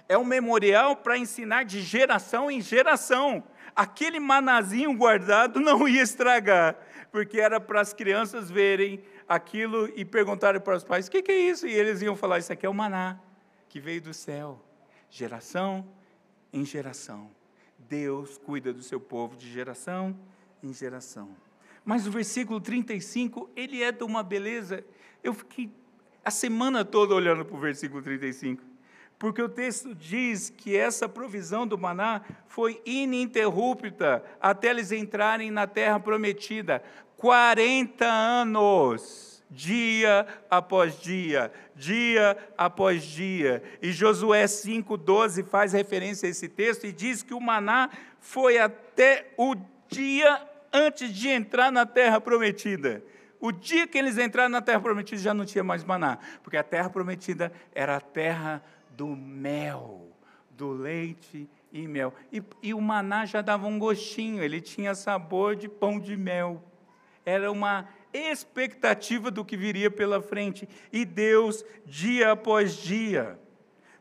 é 0.06 0.18
um 0.18 0.24
memorial 0.24 0.96
para 0.96 1.16
ensinar 1.16 1.64
de 1.64 1.80
geração 1.80 2.50
em 2.50 2.60
geração. 2.60 3.42
Aquele 3.74 4.20
manazinho 4.20 4.94
guardado 4.94 5.58
não 5.58 5.88
ia 5.88 6.02
estragar, 6.02 6.76
porque 7.10 7.40
era 7.40 7.58
para 7.58 7.80
as 7.80 7.92
crianças 7.92 8.50
verem 8.50 9.02
aquilo 9.28 9.90
e 9.96 10.04
perguntarem 10.04 10.60
para 10.60 10.76
os 10.76 10.84
pais: 10.84 11.06
o 11.06 11.10
que, 11.10 11.22
que 11.22 11.32
é 11.32 11.38
isso? 11.38 11.66
E 11.66 11.72
eles 11.72 12.02
iam 12.02 12.14
falar: 12.14 12.38
isso 12.38 12.52
aqui 12.52 12.66
é 12.66 12.68
o 12.68 12.74
maná 12.74 13.18
que 13.68 13.80
veio 13.80 14.00
do 14.00 14.14
céu, 14.14 14.62
geração 15.10 15.84
em 16.52 16.64
geração. 16.64 17.30
Deus 17.88 18.38
cuida 18.38 18.73
do 18.73 18.83
seu 18.83 19.01
povo 19.01 19.37
de 19.37 19.51
geração 19.51 20.16
em 20.62 20.73
geração. 20.73 21.31
Mas 21.85 22.07
o 22.07 22.11
versículo 22.11 22.61
35, 22.61 23.51
ele 23.55 23.83
é 23.83 23.92
de 23.92 24.03
uma 24.05 24.23
beleza. 24.23 24.85
Eu 25.23 25.35
fiquei 25.35 25.70
a 26.25 26.31
semana 26.31 26.85
toda 26.85 27.14
olhando 27.14 27.44
para 27.44 27.57
o 27.57 27.61
versículo 27.61 28.03
35, 28.03 28.62
porque 29.18 29.42
o 29.42 29.49
texto 29.49 29.94
diz 29.94 30.49
que 30.51 30.75
essa 30.75 31.09
provisão 31.09 31.66
do 31.66 31.77
maná 31.77 32.23
foi 32.47 32.81
ininterrupta 32.87 34.25
até 34.40 34.70
eles 34.70 34.90
entrarem 34.90 35.51
na 35.51 35.66
terra 35.66 36.01
prometida 36.01 36.83
40 37.18 38.05
anos, 38.07 39.34
dia 39.50 40.26
após 40.50 41.00
dia, 41.00 41.52
dia 41.74 42.37
após 42.57 43.02
dia. 43.04 43.62
E 43.80 43.92
Josué 43.92 44.44
5,12 44.44 45.44
faz 45.44 45.72
referência 45.72 46.26
a 46.26 46.30
esse 46.30 46.48
texto 46.48 46.87
e 46.87 46.92
diz 46.92 47.22
que 47.22 47.35
o 47.35 47.40
maná 47.40 47.90
foi 48.20 48.59
até 48.59 49.33
o 49.37 49.54
dia 49.88 50.40
antes 50.72 51.12
de 51.12 51.28
entrar 51.28 51.70
na 51.70 51.87
terra 51.87 52.20
prometida. 52.20 53.02
O 53.40 53.52
dia 53.52 53.87
que 53.87 53.98
eles 53.98 54.16
entraram 54.18 54.48
na 54.48 54.62
terra 54.62 54.80
prometida 54.80 55.20
já 55.20 55.35
não 55.35 55.44
tinha 55.44 55.62
mais 55.62 55.85
maná, 55.85 56.18
porque 56.42 56.57
a 56.57 56.62
terra 56.62 56.88
prometida 56.88 57.52
era 57.74 57.96
a 57.96 58.00
terra 58.00 58.62
do 58.90 59.09
mel, 59.09 60.09
do 60.50 60.70
leite 60.70 61.48
e 61.70 61.87
mel. 61.87 62.14
E, 62.33 62.42
e 62.62 62.72
o 62.72 62.80
maná 62.80 63.26
já 63.26 63.42
dava 63.42 63.66
um 63.66 63.78
gostinho, 63.78 64.42
ele 64.42 64.61
tinha 64.61 64.94
sabor 64.94 65.57
de 65.57 65.68
pão 65.68 66.00
de 66.00 66.16
mel. 66.16 66.62
Era 67.26 67.52
uma 67.52 67.88
expectativa 68.14 69.31
do 69.31 69.44
que 69.44 69.57
viria 69.57 69.90
pela 69.90 70.22
frente. 70.22 70.68
E 70.92 71.05
Deus, 71.05 71.64
dia 71.85 72.33
após 72.33 72.77
dia, 72.77 73.38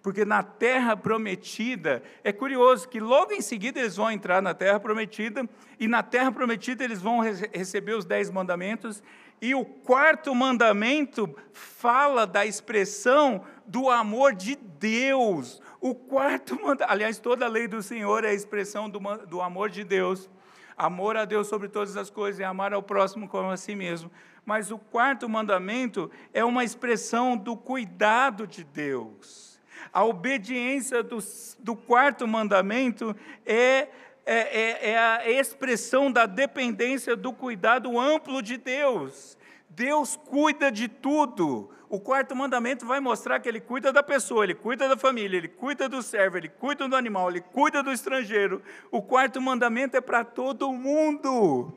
porque 0.03 0.25
na 0.25 0.43
terra 0.43 0.97
prometida, 0.97 2.03
é 2.23 2.33
curioso 2.33 2.87
que 2.89 2.99
logo 2.99 3.31
em 3.31 3.41
seguida 3.41 3.79
eles 3.79 3.95
vão 3.95 4.11
entrar 4.11 4.41
na 4.41 4.53
terra 4.53 4.77
prometida, 4.77 5.49
e 5.79 5.87
na 5.87 6.03
terra 6.03 6.29
prometida 6.29 6.83
eles 6.83 7.01
vão 7.01 7.21
receber 7.21 7.93
os 7.93 8.03
dez 8.03 8.29
mandamentos, 8.29 9.01
e 9.41 9.55
o 9.55 9.63
quarto 9.63 10.35
mandamento 10.35 11.33
fala 11.53 12.27
da 12.27 12.45
expressão 12.45 13.43
do 13.65 13.89
amor 13.89 14.33
de 14.33 14.55
Deus. 14.55 15.61
O 15.79 15.95
quarto 15.95 16.55
mandamento, 16.55 16.85
aliás, 16.91 17.17
toda 17.17 17.45
a 17.45 17.49
lei 17.49 17.67
do 17.67 17.81
Senhor 17.81 18.25
é 18.25 18.29
a 18.29 18.33
expressão 18.33 18.89
do, 18.89 18.99
do 19.25 19.41
amor 19.41 19.69
de 19.69 19.83
Deus. 19.83 20.29
Amor 20.77 21.17
a 21.17 21.25
Deus 21.25 21.47
sobre 21.47 21.67
todas 21.67 21.95
as 21.97 22.09
coisas 22.09 22.39
e 22.39 22.43
amar 22.43 22.73
ao 22.73 22.81
próximo 22.83 23.27
como 23.27 23.49
a 23.49 23.57
si 23.57 23.75
mesmo. 23.75 24.11
Mas 24.45 24.71
o 24.71 24.77
quarto 24.77 25.29
mandamento 25.29 26.11
é 26.33 26.43
uma 26.43 26.63
expressão 26.63 27.37
do 27.37 27.55
cuidado 27.55 28.45
de 28.45 28.63
Deus. 28.63 29.59
A 29.91 30.03
obediência 30.03 31.03
do, 31.03 31.19
do 31.59 31.75
quarto 31.75 32.27
mandamento 32.27 33.15
é, 33.45 33.87
é, 34.25 34.61
é, 34.61 34.89
é 34.91 34.97
a 34.97 35.29
expressão 35.29 36.11
da 36.11 36.25
dependência 36.25 37.15
do 37.15 37.31
cuidado 37.31 37.99
amplo 37.99 38.41
de 38.41 38.57
Deus. 38.57 39.37
Deus 39.75 40.15
cuida 40.15 40.71
de 40.71 40.87
tudo. 40.87 41.69
O 41.89 41.99
quarto 41.99 42.35
mandamento 42.35 42.85
vai 42.85 42.99
mostrar 42.99 43.39
que 43.39 43.47
ele 43.47 43.59
cuida 43.59 43.91
da 43.93 44.01
pessoa, 44.01 44.43
ele 44.43 44.55
cuida 44.55 44.87
da 44.87 44.97
família, 44.97 45.37
ele 45.37 45.47
cuida 45.47 45.87
do 45.87 46.01
servo, 46.01 46.37
ele 46.37 46.49
cuida 46.49 46.87
do 46.87 46.95
animal, 46.95 47.29
ele 47.29 47.41
cuida 47.41 47.83
do 47.83 47.91
estrangeiro. 47.91 48.61
O 48.91 49.01
quarto 49.01 49.39
mandamento 49.39 49.95
é 49.95 50.01
para 50.01 50.23
todo 50.23 50.71
mundo. 50.71 51.71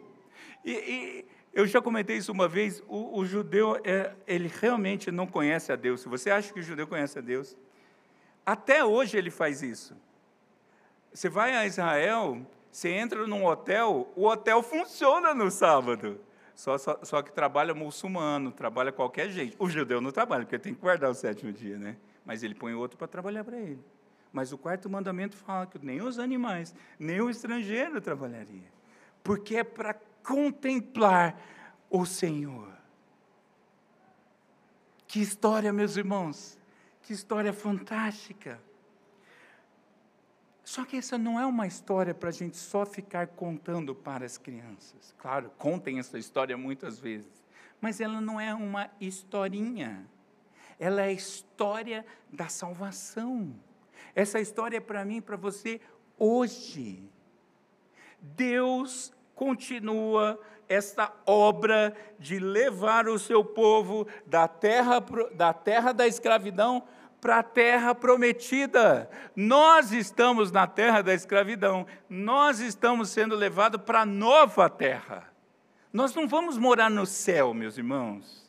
E, 0.65 0.73
e, 0.73 1.25
eu 1.53 1.67
já 1.67 1.81
comentei 1.83 2.17
isso 2.17 2.33
uma 2.33 2.49
vez: 2.49 2.83
o, 2.89 3.19
o 3.19 3.27
judeu, 3.27 3.79
é, 3.85 4.15
ele 4.27 4.51
realmente 4.61 5.11
não 5.11 5.27
conhece 5.27 5.73
a 5.73 5.77
Deus. 5.77 6.01
Se 6.01 6.09
você 6.09 6.31
acha 6.31 6.53
que 6.53 6.61
o 6.61 6.63
judeu 6.63 6.87
conhece 6.87 7.19
a 7.19 7.23
Deus, 7.23 7.57
até 8.45 8.85
hoje 8.85 9.17
ele 9.19 9.31
faz 9.31 9.63
isso. 9.63 9.97
Você 11.13 11.29
vai 11.29 11.57
a 11.57 11.67
Israel, 11.67 12.47
você 12.71 12.91
entra 12.91 13.27
num 13.27 13.45
hotel, 13.45 14.13
o 14.15 14.27
hotel 14.27 14.63
funciona 14.63 15.35
no 15.35 15.51
sábado. 15.51 16.21
Só, 16.57 16.79
só, 16.79 16.99
só 17.03 17.21
que 17.21 17.31
trabalha 17.31 17.75
muçulmano, 17.75 18.51
trabalha 18.51 18.91
qualquer 18.91 19.29
gente. 19.29 19.55
O 19.59 19.69
judeu 19.69 20.01
não 20.01 20.11
trabalha, 20.11 20.43
porque 20.43 20.59
tem 20.59 20.75
que 20.75 20.81
guardar 20.81 21.11
o 21.11 21.15
sétimo 21.15 21.53
dia, 21.53 21.77
né? 21.77 21.99
Mas 22.25 22.43
ele 22.43 22.55
põe 22.55 22.73
outro 22.73 22.97
para 22.97 23.07
trabalhar 23.07 23.45
para 23.45 23.59
ele. 23.59 23.85
Mas 24.33 24.53
o 24.53 24.59
quarto 24.59 24.89
mandamento 24.89 25.37
fala 25.37 25.67
que 25.67 25.79
nem 25.79 26.01
os 26.01 26.19
animais, 26.19 26.75
nem 26.99 27.21
o 27.21 27.29
estrangeiro 27.29 28.01
trabalharia. 28.01 28.73
Porque 29.23 29.57
é 29.57 29.65
para 29.65 29.95
contemplar 30.25 31.39
o 31.91 32.07
Senhor. 32.07 32.73
Que 35.07 35.21
história, 35.21 35.71
meus 35.75 35.99
irmãos. 35.99 36.59
Que 37.03 37.13
história 37.13 37.53
fantástica! 37.53 38.59
Só 40.67 40.85
que 40.85 40.97
essa 40.97 41.17
não 41.17 41.39
é 41.39 41.47
uma 41.47 41.65
história 41.65 42.13
para 42.13 42.31
a 42.31 42.33
gente 42.33 42.57
só 42.57 42.85
ficar 42.85 43.29
contando 43.29 43.95
para 43.95 44.27
as 44.27 44.37
crianças. 44.37 45.15
Claro, 45.17 45.49
contem 45.57 46.01
essa 46.01 46.19
história 46.19 46.57
muitas 46.57 46.99
vezes, 46.99 47.31
mas 47.81 48.01
ela 48.01 48.21
não 48.21 48.41
é 48.41 48.53
uma 48.53 48.91
historinha. 49.01 50.05
Ela 50.77 51.03
é 51.03 51.05
a 51.05 51.13
história 51.13 52.05
da 52.33 52.49
salvação. 52.49 53.55
Essa 54.13 54.41
história 54.41 54.79
é 54.79 54.81
para 54.81 55.05
mim 55.05 55.21
para 55.21 55.37
você 55.37 55.81
hoje. 56.19 57.09
Deus 58.21 59.13
continua 59.37 60.37
esta 60.69 61.13
obra 61.25 61.97
de 62.19 62.41
levar 62.41 63.07
o 63.07 63.21
seu 63.21 63.45
povo 63.45 64.05
da 64.27 64.49
terra 64.49 64.99
da, 65.33 65.53
terra 65.53 65.93
da 65.93 66.09
escravidão 66.09 66.83
para 67.21 67.39
a 67.39 67.43
terra 67.43 67.95
prometida. 67.95 69.11
Nós 69.35 69.93
estamos 69.93 70.53
na 70.53 70.67
terra 70.67 71.03
da 71.03 71.15
escravidão, 71.15 71.87
nós 72.09 72.61
estamos 72.61 73.11
sendo 73.11 73.35
levados 73.35 73.81
para 73.83 74.03
a 74.03 74.07
nova 74.07 74.69
terra. 74.71 75.33
Nós 75.93 76.15
não 76.15 76.29
vamos 76.29 76.59
morar 76.59 76.91
no 76.91 77.07
céu, 77.07 77.55
meus 77.55 77.79
irmãos. 77.79 78.47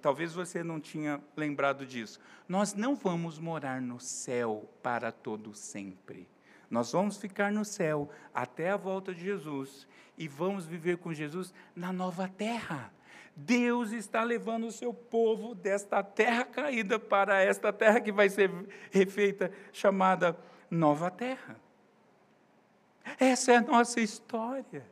Talvez 0.00 0.34
você 0.34 0.62
não 0.62 0.78
tinha 0.78 1.20
lembrado 1.36 1.86
disso. 1.86 2.20
Nós 2.48 2.74
não 2.74 2.94
vamos 2.94 3.38
morar 3.38 3.80
no 3.80 3.98
céu 3.98 4.68
para 4.82 5.10
todo 5.10 5.54
sempre. 5.54 6.28
Nós 6.70 6.92
vamos 6.92 7.16
ficar 7.16 7.50
no 7.50 7.64
céu 7.64 8.10
até 8.32 8.70
a 8.70 8.76
volta 8.76 9.14
de 9.14 9.22
Jesus 9.22 9.86
e 10.18 10.28
vamos 10.28 10.66
viver 10.66 10.98
com 10.98 11.12
Jesus 11.12 11.54
na 11.74 11.92
nova 11.92 12.28
terra. 12.28 12.92
Deus 13.36 13.90
está 13.90 14.22
levando 14.22 14.66
o 14.66 14.72
seu 14.72 14.94
povo 14.94 15.54
desta 15.54 16.02
terra 16.02 16.44
caída 16.44 16.98
para 16.98 17.42
esta 17.42 17.72
terra 17.72 18.00
que 18.00 18.12
vai 18.12 18.28
ser 18.28 18.50
refeita, 18.90 19.50
chamada 19.72 20.38
Nova 20.70 21.10
Terra. 21.10 21.56
Essa 23.18 23.52
é 23.52 23.56
a 23.56 23.60
nossa 23.60 24.00
história. 24.00 24.86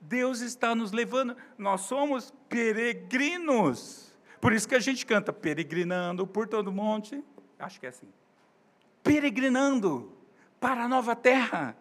Deus 0.00 0.40
está 0.40 0.74
nos 0.74 0.90
levando, 0.90 1.36
nós 1.56 1.82
somos 1.82 2.32
peregrinos. 2.48 4.18
Por 4.40 4.52
isso 4.52 4.66
que 4.66 4.74
a 4.74 4.80
gente 4.80 5.06
canta 5.06 5.32
peregrinando 5.32 6.26
por 6.26 6.48
todo 6.48 6.68
o 6.68 6.72
monte. 6.72 7.22
Acho 7.58 7.78
que 7.78 7.86
é 7.86 7.90
assim. 7.90 8.08
Peregrinando 9.02 10.12
para 10.58 10.84
a 10.84 10.88
nova 10.88 11.14
terra. 11.14 11.76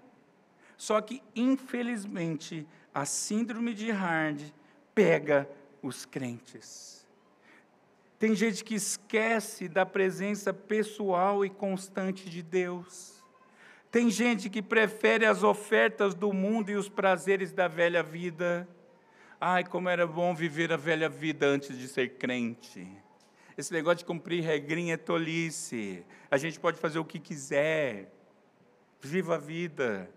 Só 0.77 0.99
que, 1.01 1.23
infelizmente, 1.35 2.67
a 2.93 3.05
síndrome 3.05 3.73
de 3.73 3.89
Hard 3.91 4.41
pega 4.93 5.49
os 5.81 6.05
crentes. 6.05 7.07
Tem 8.19 8.35
gente 8.35 8.63
que 8.63 8.75
esquece 8.75 9.67
da 9.67 9.85
presença 9.85 10.53
pessoal 10.53 11.43
e 11.43 11.49
constante 11.49 12.29
de 12.29 12.43
Deus. 12.43 13.23
Tem 13.89 14.09
gente 14.09 14.49
que 14.49 14.61
prefere 14.61 15.25
as 15.25 15.43
ofertas 15.43 16.13
do 16.13 16.31
mundo 16.31 16.69
e 16.69 16.75
os 16.75 16.87
prazeres 16.87 17.51
da 17.51 17.67
velha 17.67 18.03
vida. 18.03 18.67
Ai, 19.39 19.63
como 19.63 19.89
era 19.89 20.05
bom 20.05 20.35
viver 20.35 20.71
a 20.71 20.77
velha 20.77 21.09
vida 21.09 21.47
antes 21.47 21.77
de 21.77 21.87
ser 21.87 22.17
crente. 22.17 22.87
Esse 23.57 23.73
negócio 23.73 23.97
de 23.97 24.05
cumprir 24.05 24.43
regrinha 24.43 24.93
é 24.93 24.97
tolice. 24.97 26.05
A 26.29 26.37
gente 26.37 26.59
pode 26.59 26.79
fazer 26.79 26.99
o 26.99 27.05
que 27.05 27.19
quiser. 27.19 28.13
Viva 29.01 29.35
a 29.35 29.39
vida. 29.39 30.09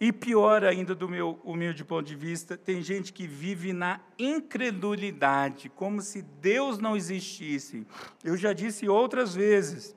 E 0.00 0.12
pior 0.12 0.64
ainda, 0.64 0.94
do 0.94 1.08
meu 1.08 1.40
humilde 1.42 1.84
ponto 1.84 2.06
de 2.06 2.14
vista, 2.14 2.56
tem 2.56 2.80
gente 2.82 3.12
que 3.12 3.26
vive 3.26 3.72
na 3.72 4.00
incredulidade, 4.16 5.68
como 5.68 6.00
se 6.00 6.22
Deus 6.22 6.78
não 6.78 6.96
existisse. 6.96 7.84
Eu 8.22 8.36
já 8.36 8.52
disse 8.52 8.88
outras 8.88 9.34
vezes: 9.34 9.96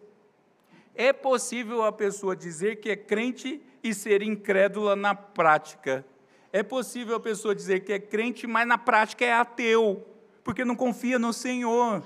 é 0.96 1.14
possível 1.14 1.84
a 1.84 1.92
pessoa 1.92 2.36
dizer 2.36 2.78
que 2.78 2.90
é 2.90 2.96
crente 2.96 3.62
e 3.84 3.94
ser 3.94 4.24
incrédula 4.24 4.96
na 4.96 5.14
prática. 5.14 6.04
É 6.52 6.64
possível 6.64 7.16
a 7.16 7.20
pessoa 7.20 7.56
dizer 7.56 7.82
que 7.82 7.94
é 7.94 8.00
crente, 8.00 8.48
mas 8.48 8.68
na 8.68 8.78
prática 8.78 9.24
é 9.24 9.34
ateu, 9.34 10.06
porque 10.44 10.66
não 10.66 10.76
confia 10.76 11.18
no 11.20 11.32
Senhor. 11.32 12.04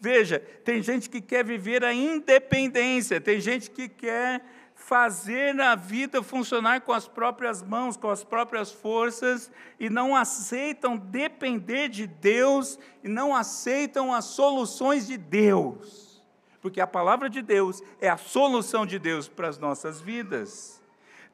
Veja, 0.00 0.40
tem 0.64 0.82
gente 0.82 1.08
que 1.08 1.20
quer 1.20 1.44
viver 1.44 1.84
a 1.84 1.94
independência, 1.94 3.20
tem 3.20 3.38
gente 3.38 3.70
que 3.70 3.88
quer 3.88 4.42
fazer 4.86 5.58
a 5.60 5.74
vida 5.74 6.22
funcionar 6.22 6.80
com 6.80 6.92
as 6.92 7.06
próprias 7.06 7.62
mãos, 7.62 7.96
com 7.96 8.10
as 8.10 8.24
próprias 8.24 8.72
forças, 8.72 9.50
e 9.78 9.88
não 9.88 10.14
aceitam 10.14 10.96
depender 10.96 11.88
de 11.88 12.06
Deus, 12.06 12.78
e 13.02 13.08
não 13.08 13.34
aceitam 13.34 14.12
as 14.12 14.24
soluções 14.24 15.06
de 15.06 15.16
Deus. 15.16 16.22
Porque 16.60 16.80
a 16.80 16.86
palavra 16.86 17.30
de 17.30 17.40
Deus 17.40 17.82
é 18.00 18.08
a 18.08 18.16
solução 18.16 18.84
de 18.84 18.98
Deus 18.98 19.28
para 19.28 19.48
as 19.48 19.58
nossas 19.58 20.00
vidas. 20.00 20.82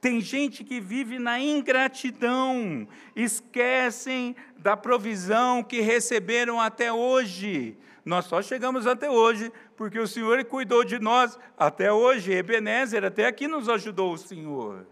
Tem 0.00 0.20
gente 0.20 0.62
que 0.62 0.80
vive 0.80 1.18
na 1.18 1.40
ingratidão, 1.40 2.86
esquecem 3.16 4.36
da 4.56 4.76
provisão 4.76 5.62
que 5.62 5.80
receberam 5.80 6.60
até 6.60 6.92
hoje. 6.92 7.76
Nós 8.08 8.24
só 8.24 8.40
chegamos 8.40 8.86
até 8.86 9.10
hoje 9.10 9.52
porque 9.76 9.98
o 9.98 10.06
Senhor 10.06 10.42
cuidou 10.46 10.82
de 10.82 10.98
nós 10.98 11.38
até 11.58 11.92
hoje. 11.92 12.32
Ebenezer, 12.32 13.04
até 13.04 13.26
aqui 13.26 13.46
nos 13.46 13.68
ajudou 13.68 14.14
o 14.14 14.18
Senhor. 14.18 14.86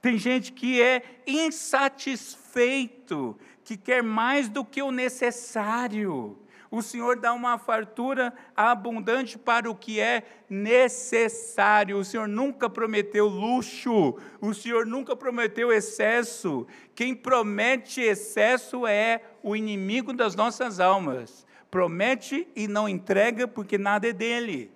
Tem 0.00 0.16
gente 0.16 0.50
que 0.50 0.80
é 0.80 1.02
insatisfeito, 1.26 3.38
que 3.62 3.76
quer 3.76 4.02
mais 4.02 4.48
do 4.48 4.64
que 4.64 4.80
o 4.80 4.90
necessário 4.90 6.38
o 6.74 6.82
Senhor 6.82 7.16
dá 7.16 7.32
uma 7.32 7.56
fartura 7.56 8.34
abundante 8.56 9.38
para 9.38 9.70
o 9.70 9.76
que 9.76 10.00
é 10.00 10.24
necessário. 10.50 11.96
O 11.96 12.04
Senhor 12.04 12.26
nunca 12.26 12.68
prometeu 12.68 13.28
luxo, 13.28 14.18
o 14.40 14.52
Senhor 14.52 14.84
nunca 14.84 15.14
prometeu 15.14 15.72
excesso. 15.72 16.66
Quem 16.92 17.14
promete 17.14 18.00
excesso 18.00 18.88
é 18.88 19.22
o 19.40 19.54
inimigo 19.54 20.12
das 20.12 20.34
nossas 20.34 20.80
almas. 20.80 21.46
Promete 21.74 22.46
e 22.54 22.68
não 22.68 22.88
entrega 22.88 23.48
porque 23.48 23.76
nada 23.76 24.06
é 24.08 24.12
dele. 24.12 24.70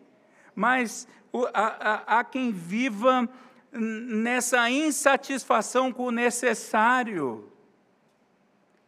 Mas 0.52 1.06
há, 1.54 2.24
quem 2.24 2.50
viva 2.50 3.28
nessa 3.70 4.68
insatisfação 4.68 5.92
com 5.92 6.06
o 6.06 6.10
necessário. 6.10 7.52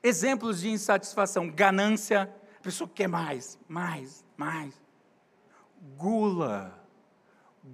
Exemplos 0.03 0.61
de 0.61 0.70
insatisfação: 0.70 1.49
ganância, 1.49 2.29
a 2.59 2.61
pessoa 2.61 2.90
quer 2.92 3.07
mais, 3.07 3.57
mais, 3.68 4.25
mais. 4.37 4.75
Gula. 5.96 6.85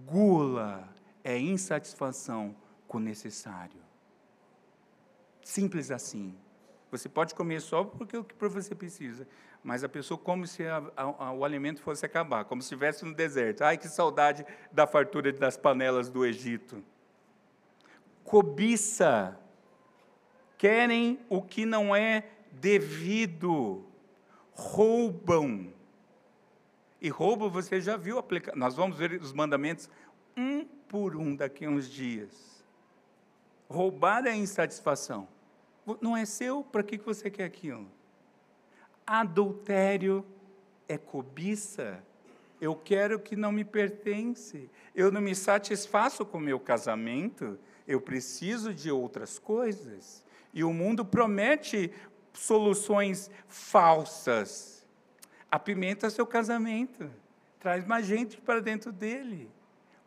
Gula 0.04 0.86
é 1.24 1.38
insatisfação 1.38 2.54
com 2.86 2.98
o 2.98 3.00
necessário. 3.00 3.80
Simples 5.42 5.90
assim. 5.90 6.36
Você 6.90 7.08
pode 7.08 7.34
comer 7.34 7.62
só 7.62 7.84
porque 7.84 8.18
o 8.18 8.22
que 8.22 8.34
você 8.48 8.74
precisa, 8.74 9.26
mas 9.66 9.82
a 9.82 9.88
pessoa 9.88 10.16
come 10.16 10.46
se 10.46 10.64
a, 10.64 10.80
a, 10.96 11.32
o 11.32 11.44
alimento 11.44 11.82
fosse 11.82 12.06
acabar, 12.06 12.44
como 12.44 12.62
se 12.62 12.66
estivesse 12.66 13.04
no 13.04 13.12
deserto. 13.12 13.62
Ai, 13.62 13.76
que 13.76 13.88
saudade 13.88 14.46
da 14.70 14.86
fartura 14.86 15.32
das 15.32 15.56
panelas 15.56 16.08
do 16.08 16.24
Egito. 16.24 16.84
Cobiça. 18.22 19.36
Querem 20.56 21.18
o 21.28 21.42
que 21.42 21.66
não 21.66 21.96
é 21.96 22.28
devido 22.52 23.84
roubam. 24.52 25.74
E 27.00 27.08
roubo 27.08 27.50
você 27.50 27.80
já 27.80 27.96
viu 27.96 28.18
aplicar. 28.18 28.54
Nós 28.54 28.76
vamos 28.76 28.96
ver 28.96 29.20
os 29.20 29.32
mandamentos 29.32 29.90
um 30.36 30.64
por 30.64 31.16
um 31.16 31.34
daqui 31.34 31.64
a 31.64 31.68
uns 31.68 31.90
dias. 31.90 32.64
Roubar 33.68 34.28
é 34.28 34.36
insatisfação. 34.36 35.26
Não 36.00 36.16
é 36.16 36.24
seu, 36.24 36.62
para 36.62 36.84
que 36.84 36.98
você 36.98 37.28
quer 37.28 37.44
aquilo? 37.46 37.95
Adultério 39.06 40.24
é 40.88 40.98
cobiça. 40.98 42.02
Eu 42.60 42.74
quero 42.74 43.20
que 43.20 43.36
não 43.36 43.52
me 43.52 43.64
pertence. 43.64 44.70
Eu 44.94 45.12
não 45.12 45.20
me 45.20 45.34
satisfaço 45.34 46.24
com 46.24 46.38
o 46.38 46.40
meu 46.40 46.58
casamento. 46.58 47.58
Eu 47.86 48.00
preciso 48.00 48.74
de 48.74 48.90
outras 48.90 49.38
coisas. 49.38 50.24
E 50.52 50.64
o 50.64 50.72
mundo 50.72 51.04
promete 51.04 51.92
soluções 52.32 53.30
falsas. 53.48 54.84
Apimenta 55.50 56.10
seu 56.10 56.26
casamento, 56.26 57.10
traz 57.60 57.86
mais 57.86 58.06
gente 58.06 58.36
para 58.38 58.60
dentro 58.60 58.92
dele. 58.92 59.50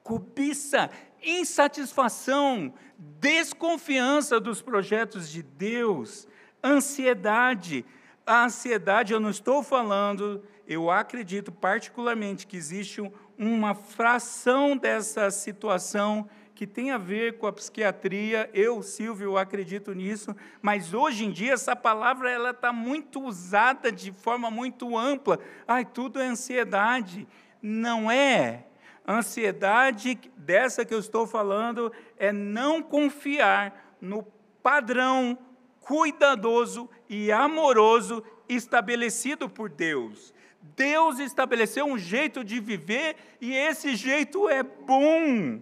Cobiça, 0.04 0.90
insatisfação, 1.22 2.74
desconfiança 2.98 4.40
dos 4.40 4.62
projetos 4.62 5.30
de 5.30 5.44
Deus, 5.44 6.28
ansiedade. 6.64 7.86
A 8.30 8.44
ansiedade, 8.44 9.12
eu 9.12 9.20
não 9.20 9.32
estou 9.32 9.64
falando, 9.64 10.44
eu 10.68 10.92
acredito 10.92 11.52
particularmente 11.52 12.46
que 12.46 12.56
existe 12.56 13.02
uma 13.36 13.74
fração 13.74 14.78
dessa 14.78 15.32
situação 15.32 16.30
que 16.54 16.68
tem 16.68 16.92
a 16.92 16.98
ver 17.00 17.40
com 17.40 17.48
a 17.48 17.52
psiquiatria. 17.52 18.48
Eu, 18.54 18.84
Silvio, 18.84 19.36
acredito 19.36 19.96
nisso, 19.96 20.36
mas 20.62 20.94
hoje 20.94 21.26
em 21.26 21.32
dia 21.32 21.54
essa 21.54 21.76
palavra 21.76 22.30
ela 22.30 22.52
está 22.52 22.72
muito 22.72 23.20
usada 23.20 23.92
de 23.92 24.12
forma 24.12 24.52
muito 24.52 24.96
ampla. 24.96 25.40
Ai, 25.68 25.84
tudo 25.84 26.20
é 26.20 26.28
ansiedade. 26.28 27.28
Não 27.60 28.12
é. 28.12 28.68
Ansiedade 29.08 30.20
dessa 30.38 30.86
que 30.86 30.94
eu 30.94 31.00
estou 31.00 31.26
falando 31.26 31.92
é 32.16 32.32
não 32.32 32.80
confiar 32.84 33.96
no 34.00 34.22
padrão 34.62 35.36
cuidadoso 35.80 36.90
e 37.08 37.32
amoroso 37.32 38.24
estabelecido 38.48 39.50
por 39.50 39.70
Deus. 39.70 40.34
Deus 40.76 41.20
estabeleceu 41.20 41.86
um 41.86 41.98
jeito 41.98 42.44
de 42.44 42.60
viver 42.60 43.16
e 43.40 43.54
esse 43.54 43.96
jeito 43.96 44.50
é 44.50 44.64
bom. 44.64 45.62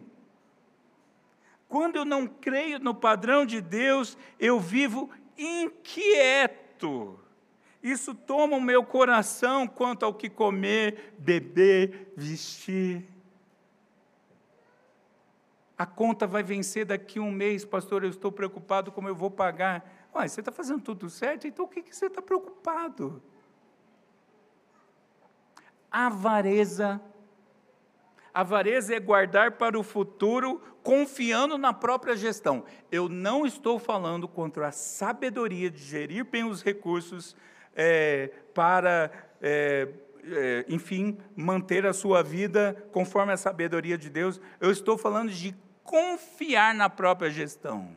Quando 1.68 1.98
eu 1.98 2.06
não 2.06 2.26
creio 2.26 2.80
no 2.80 2.96
padrão 2.96 3.46
de 3.46 3.62
Deus, 3.62 4.18
eu 4.40 4.60
vivo 4.60 5.10
inquieto. 5.38 7.20
Isso 7.84 8.14
toma 8.14 8.58
o 8.58 8.62
meu 8.62 8.84
coração 8.84 9.68
quanto 9.68 10.04
ao 10.04 10.14
que 10.14 10.30
comer, 10.30 11.14
beber, 11.18 12.12
vestir. 12.16 13.06
A 15.78 15.86
conta 15.86 16.26
vai 16.26 16.42
vencer 16.42 16.86
daqui 16.86 17.20
a 17.20 17.22
um 17.22 17.32
mês, 17.32 17.64
pastor. 17.64 18.04
Eu 18.04 18.10
estou 18.10 18.32
preocupado 18.32 18.92
como 18.92 19.08
eu 19.08 19.16
vou 19.16 19.30
pagar. 19.30 19.97
Ué, 20.18 20.28
você 20.28 20.42
está 20.42 20.52
fazendo 20.52 20.82
tudo 20.82 21.10
certo, 21.10 21.48
então 21.48 21.66
o 21.66 21.68
que, 21.68 21.82
que 21.82 21.96
você 21.96 22.08
está 22.08 22.22
preocupado? 22.22 23.22
Avareza 25.92 27.02
Avareza 28.38 28.94
é 28.94 29.00
guardar 29.00 29.54
para 29.54 29.80
o 29.80 29.82
futuro 29.82 30.62
confiando 30.84 31.58
na 31.58 31.74
própria 31.74 32.16
gestão. 32.16 32.66
Eu 32.92 33.10
não 33.10 33.48
estou 33.48 33.80
falando 33.80 34.28
contra 34.28 34.68
a 34.68 34.72
sabedoria 34.72 35.72
de 35.72 35.80
gerir 35.80 36.24
bem 36.24 36.44
os 36.44 36.62
recursos 36.62 37.36
é, 37.76 38.30
para, 38.54 39.12
é, 39.42 39.90
é, 40.24 40.66
enfim, 40.70 41.18
manter 41.36 41.84
a 41.88 41.94
sua 41.94 42.22
vida 42.22 42.88
conforme 42.92 43.34
a 43.34 43.38
sabedoria 43.38 43.98
de 43.98 44.08
Deus. 44.08 44.40
Eu 44.62 44.70
estou 44.70 45.00
falando 45.00 45.32
de 45.32 45.56
confiar 45.84 46.76
na 46.76 46.92
própria 46.92 47.32
gestão. 47.32 47.90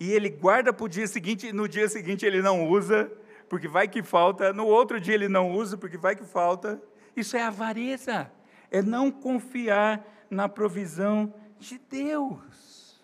E 0.00 0.10
ele 0.10 0.28
guarda 0.28 0.72
para 0.72 0.84
o 0.84 0.88
dia 0.88 1.06
seguinte, 1.06 1.52
no 1.52 1.68
dia 1.68 1.88
seguinte 1.88 2.26
ele 2.26 2.42
não 2.42 2.68
usa, 2.68 3.12
porque 3.48 3.68
vai 3.68 3.86
que 3.86 4.02
falta, 4.02 4.52
no 4.52 4.66
outro 4.66 4.98
dia 4.98 5.14
ele 5.14 5.28
não 5.28 5.52
usa, 5.52 5.76
porque 5.76 5.96
vai 5.96 6.16
que 6.16 6.24
falta. 6.24 6.82
Isso 7.14 7.36
é 7.36 7.42
avareza 7.42 8.28
é 8.70 8.80
não 8.80 9.10
confiar 9.10 10.06
na 10.30 10.48
provisão 10.48 11.34
de 11.58 11.78
Deus. 11.78 13.00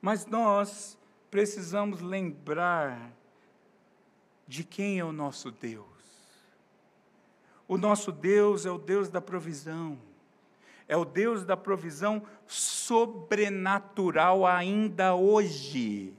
Mas 0.00 0.24
nós 0.24 0.96
precisamos 1.30 2.00
lembrar 2.00 3.12
de 4.46 4.64
quem 4.64 4.98
é 4.98 5.04
o 5.04 5.12
nosso 5.12 5.50
Deus. 5.50 5.86
O 7.68 7.76
nosso 7.76 8.10
Deus 8.10 8.64
é 8.64 8.70
o 8.70 8.78
Deus 8.78 9.08
da 9.08 9.20
provisão. 9.20 9.98
É 10.90 10.96
o 10.96 11.04
Deus 11.04 11.44
da 11.44 11.56
provisão 11.56 12.20
sobrenatural 12.48 14.44
ainda 14.44 15.14
hoje. 15.14 16.12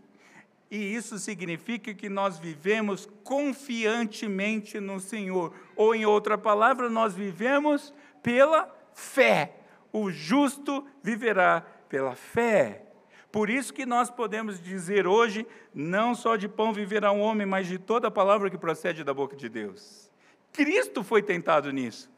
E 0.72 0.96
isso 0.96 1.20
significa 1.20 1.94
que 1.94 2.08
nós 2.08 2.40
vivemos 2.40 3.06
confiantemente 3.22 4.80
no 4.80 4.98
Senhor. 5.02 5.54
Ou, 5.76 5.94
em 5.94 6.06
outra 6.06 6.38
palavra, 6.38 6.90
nós 6.90 7.14
vivemos 7.14 7.94
pela 8.24 8.74
fé. 8.94 9.58
O 9.92 10.10
justo 10.10 10.88
viverá 11.04 11.66
pela 11.90 12.16
fé. 12.16 12.86
Por 13.30 13.50
isso 13.50 13.74
que 13.74 13.86
nós 13.86 14.10
podemos 14.10 14.64
dizer 14.64 15.06
hoje: 15.06 15.46
não 15.74 16.16
só 16.16 16.38
de 16.38 16.48
pão 16.48 16.72
viverá 16.72 17.12
um 17.12 17.20
homem, 17.20 17.46
mas 17.46 17.68
de 17.68 17.78
toda 17.78 18.08
a 18.08 18.12
palavra 18.12 18.50
que 18.50 18.58
procede 18.58 19.04
da 19.04 19.14
boca 19.14 19.36
de 19.36 19.50
Deus. 19.50 20.10
Cristo 20.54 21.04
foi 21.04 21.22
tentado 21.22 21.70
nisso. 21.74 22.10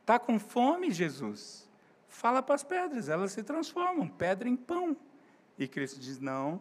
Está 0.00 0.18
com 0.18 0.40
fome, 0.40 0.90
Jesus? 0.90 1.69
Fala 2.10 2.42
para 2.42 2.56
as 2.56 2.64
pedras, 2.64 3.08
elas 3.08 3.30
se 3.32 3.42
transformam, 3.42 4.08
pedra 4.08 4.48
em 4.48 4.56
pão. 4.56 4.96
E 5.56 5.68
Cristo 5.68 6.00
diz: 6.00 6.18
não, 6.18 6.60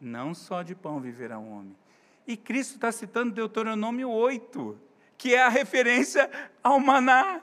não 0.00 0.32
só 0.32 0.62
de 0.62 0.74
pão 0.74 1.00
viverá 1.00 1.38
um 1.38 1.50
homem. 1.50 1.76
E 2.24 2.36
Cristo 2.36 2.76
está 2.76 2.90
citando 2.92 3.32
Deuteronômio 3.32 4.08
8, 4.08 4.78
que 5.18 5.34
é 5.34 5.42
a 5.42 5.48
referência 5.48 6.30
ao 6.62 6.78
maná. 6.78 7.42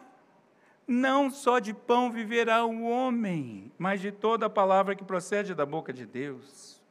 Não 0.87 1.29
só 1.29 1.59
de 1.59 1.73
pão 1.73 2.09
viverá 2.09 2.65
o 2.65 2.83
homem, 2.83 3.71
mas 3.77 4.01
de 4.01 4.11
toda 4.11 4.47
a 4.47 4.49
palavra 4.49 4.95
que 4.95 5.03
procede 5.03 5.53
da 5.53 5.65
boca 5.65 5.93
de 5.93 6.05
Deus. 6.05 6.81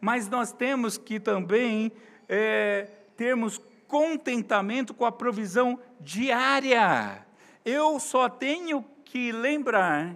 Mas 0.00 0.28
nós 0.28 0.52
temos 0.52 0.96
que 0.98 1.18
também 1.18 1.90
é, 2.28 2.88
termos 3.16 3.60
contentamento 3.88 4.92
com 4.94 5.04
a 5.04 5.12
provisão 5.12 5.78
diária. 6.00 7.26
Eu 7.64 7.98
só 7.98 8.28
tenho 8.28 8.84
que 9.16 9.32
lembrar 9.32 10.14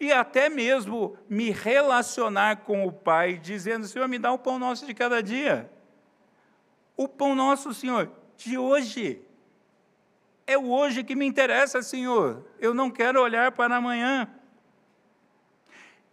e 0.00 0.10
até 0.10 0.48
mesmo 0.48 1.18
me 1.28 1.50
relacionar 1.50 2.62
com 2.64 2.86
o 2.86 2.90
Pai, 2.90 3.36
dizendo: 3.36 3.86
Senhor, 3.86 4.08
me 4.08 4.18
dá 4.18 4.32
o 4.32 4.38
pão 4.38 4.58
nosso 4.58 4.86
de 4.86 4.94
cada 4.94 5.22
dia. 5.22 5.70
O 6.96 7.06
pão 7.06 7.34
nosso, 7.34 7.74
Senhor, 7.74 8.10
de 8.38 8.56
hoje. 8.56 9.20
É 10.46 10.56
o 10.56 10.70
hoje 10.70 11.04
que 11.04 11.14
me 11.14 11.26
interessa, 11.26 11.82
Senhor. 11.82 12.42
Eu 12.58 12.72
não 12.72 12.90
quero 12.90 13.20
olhar 13.20 13.52
para 13.52 13.76
amanhã. 13.76 14.26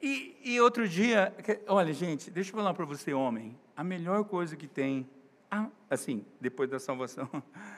E, 0.01 0.35
e 0.43 0.59
outro 0.59 0.87
dia, 0.89 1.33
olha, 1.67 1.93
gente, 1.93 2.29
deixa 2.29 2.51
eu 2.51 2.55
falar 2.55 2.73
para 2.73 2.85
você, 2.85 3.13
homem. 3.13 3.57
A 3.77 3.83
melhor 3.83 4.25
coisa 4.25 4.57
que 4.57 4.67
tem, 4.67 5.09
assim, 5.89 6.25
depois 6.39 6.69
da 6.69 6.79
salvação, 6.79 7.29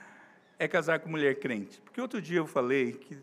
é 0.57 0.67
casar 0.67 0.99
com 0.99 1.09
mulher 1.09 1.39
crente. 1.39 1.79
Porque 1.81 2.01
outro 2.01 2.19
dia 2.19 2.39
eu 2.39 2.47
falei 2.47 2.93
que, 2.93 3.17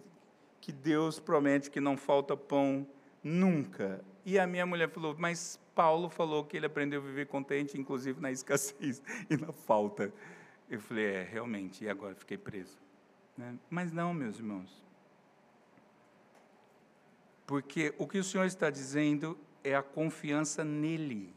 que 0.61 0.73
Deus 0.73 1.19
promete 1.19 1.71
que 1.71 1.81
não 1.81 1.97
falta 1.97 2.37
pão 2.37 2.87
nunca. 3.23 4.05
E 4.25 4.39
a 4.39 4.47
minha 4.47 4.67
mulher 4.67 4.89
falou, 4.89 5.15
mas 5.19 5.61
Paulo 5.75 6.09
falou 6.09 6.45
que 6.45 6.57
ele 6.57 6.67
aprendeu 6.67 7.01
a 7.01 7.05
viver 7.05 7.27
contente, 7.27 7.79
inclusive 7.79 8.21
na 8.21 8.31
escassez 8.31 9.03
e 9.31 9.37
na 9.37 9.53
falta. 9.53 10.13
Eu 10.69 10.81
falei, 10.81 11.07
é, 11.07 11.23
realmente, 11.23 11.85
e 11.85 11.89
agora 11.89 12.15
fiquei 12.15 12.37
preso. 12.37 12.77
Né? 13.37 13.57
Mas 13.71 13.93
não, 13.93 14.13
meus 14.13 14.37
irmãos. 14.37 14.85
Porque 17.47 17.95
o 17.99 18.07
que 18.07 18.19
o 18.19 18.25
Senhor 18.25 18.45
está 18.45 18.71
dizendo 18.71 19.39
é 19.63 19.75
a 19.75 19.83
confiança 19.83 20.65
nele. 20.65 21.33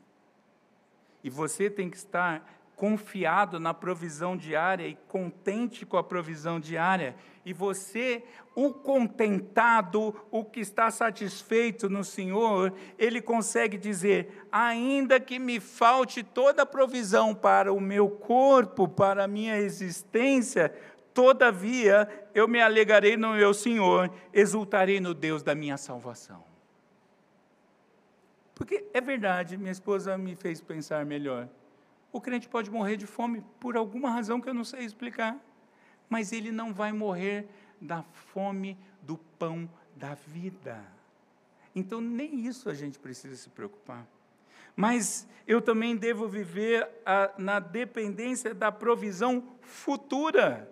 E 1.24 1.30
você 1.30 1.70
tem 1.70 1.90
que 1.90 1.98
estar 1.98 2.59
confiado 2.80 3.60
na 3.60 3.74
provisão 3.74 4.38
diária 4.38 4.88
e 4.88 4.96
contente 5.10 5.86
com 5.86 5.98
a 5.98 6.04
provisão 6.04 6.62
diária. 6.62 7.14
E 7.46 7.52
você, 7.52 8.24
o 8.56 8.74
contentado, 8.74 10.16
o 10.32 10.46
que 10.46 10.62
está 10.62 10.90
satisfeito 10.90 11.90
no 11.90 12.06
Senhor, 12.06 12.74
ele 12.98 13.22
consegue 13.22 13.78
dizer: 13.78 14.48
ainda 14.50 15.20
que 15.20 15.38
me 15.38 15.60
falte 15.60 16.24
toda 16.24 16.62
a 16.62 16.66
provisão 16.66 17.36
para 17.36 17.74
o 17.74 17.82
meu 17.82 18.10
corpo, 18.10 18.88
para 18.88 19.26
a 19.26 19.28
minha 19.28 19.58
existência, 19.58 20.74
todavia 21.14 22.08
eu 22.34 22.48
me 22.48 22.62
alegarei 22.62 23.18
no 23.18 23.34
meu 23.34 23.54
Senhor, 23.54 24.10
exultarei 24.34 25.02
no 25.02 25.14
Deus 25.14 25.44
da 25.44 25.54
minha 25.54 25.76
salvação. 25.76 26.46
Porque 28.56 28.86
é 28.94 29.02
verdade, 29.02 29.58
minha 29.58 29.72
esposa 29.72 30.18
me 30.18 30.34
fez 30.34 30.62
pensar 30.62 31.06
melhor. 31.06 31.50
O 32.12 32.20
crente 32.20 32.50
pode 32.50 32.72
morrer 32.72 32.98
de 32.98 33.06
fome 33.06 33.44
por 33.60 33.78
alguma 33.78 34.10
razão 34.10 34.42
que 34.42 34.50
eu 34.50 34.54
não 34.54 34.64
sei 34.64 34.84
explicar, 34.84 35.38
mas 36.10 36.32
ele 36.32 36.52
não 36.52 36.74
vai 36.74 36.92
morrer 36.92 37.48
da 37.80 38.02
fome 38.02 38.78
do 39.02 39.18
pão 39.38 39.70
da 39.96 40.16
vida. 40.16 40.84
Então, 41.76 42.02
nem 42.02 42.48
isso 42.48 42.70
a 42.70 42.74
gente 42.74 42.98
precisa 42.98 43.36
se 43.36 43.50
preocupar. 43.50 44.08
Mas 44.76 45.28
eu 45.48 45.62
também 45.62 45.96
devo 45.96 46.28
viver 46.28 46.88
a, 47.06 47.32
na 47.38 47.60
dependência 47.60 48.54
da 48.54 48.72
provisão 48.72 49.44
futura. 49.62 50.70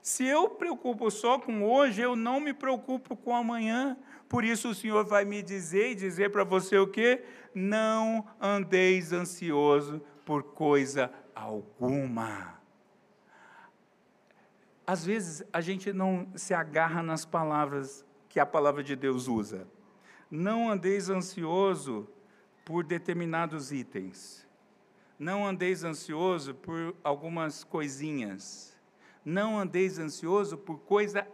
Se 0.00 0.24
eu 0.24 0.48
preocupo 0.50 1.10
só 1.10 1.38
com 1.38 1.64
hoje, 1.64 2.00
eu 2.00 2.14
não 2.14 2.38
me 2.38 2.52
preocupo 2.52 3.16
com 3.16 3.34
amanhã. 3.34 3.96
Por 4.28 4.44
isso 4.44 4.70
o 4.70 4.74
Senhor 4.74 5.04
vai 5.04 5.24
me 5.24 5.42
dizer 5.42 5.92
e 5.92 5.94
dizer 5.94 6.30
para 6.30 6.44
você 6.44 6.78
o 6.78 6.86
quê? 6.86 7.24
Não 7.54 8.26
andeis 8.40 9.12
ansioso 9.12 10.02
por 10.24 10.42
coisa 10.42 11.12
alguma. 11.34 12.60
Às 14.86 15.04
vezes 15.04 15.44
a 15.52 15.60
gente 15.60 15.92
não 15.92 16.28
se 16.34 16.52
agarra 16.52 17.02
nas 17.02 17.24
palavras 17.24 18.04
que 18.28 18.40
a 18.40 18.46
palavra 18.46 18.82
de 18.82 18.96
Deus 18.96 19.28
usa. 19.28 19.66
Não 20.30 20.70
andeis 20.70 21.08
ansioso 21.08 22.08
por 22.64 22.84
determinados 22.84 23.72
itens. 23.72 24.46
Não 25.18 25.46
andeis 25.46 25.84
ansioso 25.84 26.54
por 26.54 26.96
algumas 27.04 27.62
coisinhas. 27.62 28.76
Não 29.24 29.58
andeis 29.58 29.98
ansioso 29.98 30.56
por 30.58 30.78
coisa 30.80 31.26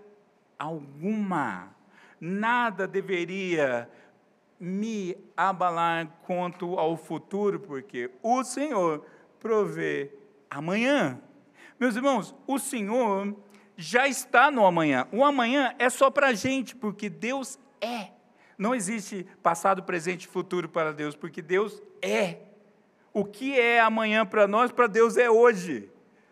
alguma. 0.58 1.74
Nada 2.20 2.86
deveria 2.86 3.88
me 4.58 5.16
abalar 5.36 6.08
quanto 6.26 6.78
ao 6.78 6.96
futuro, 6.96 7.60
porque 7.60 8.10
o 8.22 8.42
Senhor 8.42 9.04
provê 9.38 10.12
amanhã. 10.50 11.20
Meus 11.78 11.94
irmãos, 11.94 12.34
o 12.46 12.58
Senhor 12.58 13.36
já 13.76 14.08
está 14.08 14.50
no 14.50 14.66
amanhã. 14.66 15.06
O 15.12 15.24
amanhã 15.24 15.74
é 15.78 15.88
só 15.88 16.10
para 16.10 16.28
a 16.28 16.32
gente, 16.32 16.74
porque 16.74 17.08
Deus 17.08 17.58
é. 17.80 18.08
Não 18.56 18.74
existe 18.74 19.24
passado, 19.40 19.84
presente 19.84 20.24
e 20.24 20.28
futuro 20.28 20.68
para 20.68 20.92
Deus, 20.92 21.14
porque 21.14 21.40
Deus 21.40 21.80
é. 22.02 22.38
O 23.12 23.24
que 23.24 23.58
é 23.58 23.80
amanhã 23.80 24.26
para 24.26 24.48
nós, 24.48 24.72
para 24.72 24.88
Deus 24.88 25.16
é 25.16 25.30
hoje. 25.30 25.88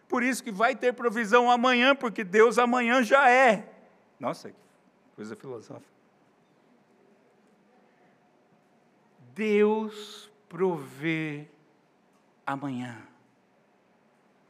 Por 0.08 0.22
isso 0.22 0.42
que 0.42 0.50
vai 0.50 0.74
ter 0.74 0.92
provisão 0.92 1.50
amanhã, 1.50 1.94
porque 1.94 2.24
Deus 2.24 2.58
amanhã 2.58 3.02
já 3.02 3.30
é. 3.30 3.68
Nossa, 4.18 4.50
que 4.50 4.56
coisa 5.14 5.36
filosófica. 5.36 5.95
Deus 9.36 10.32
provê 10.48 11.46
amanhã. 12.46 13.06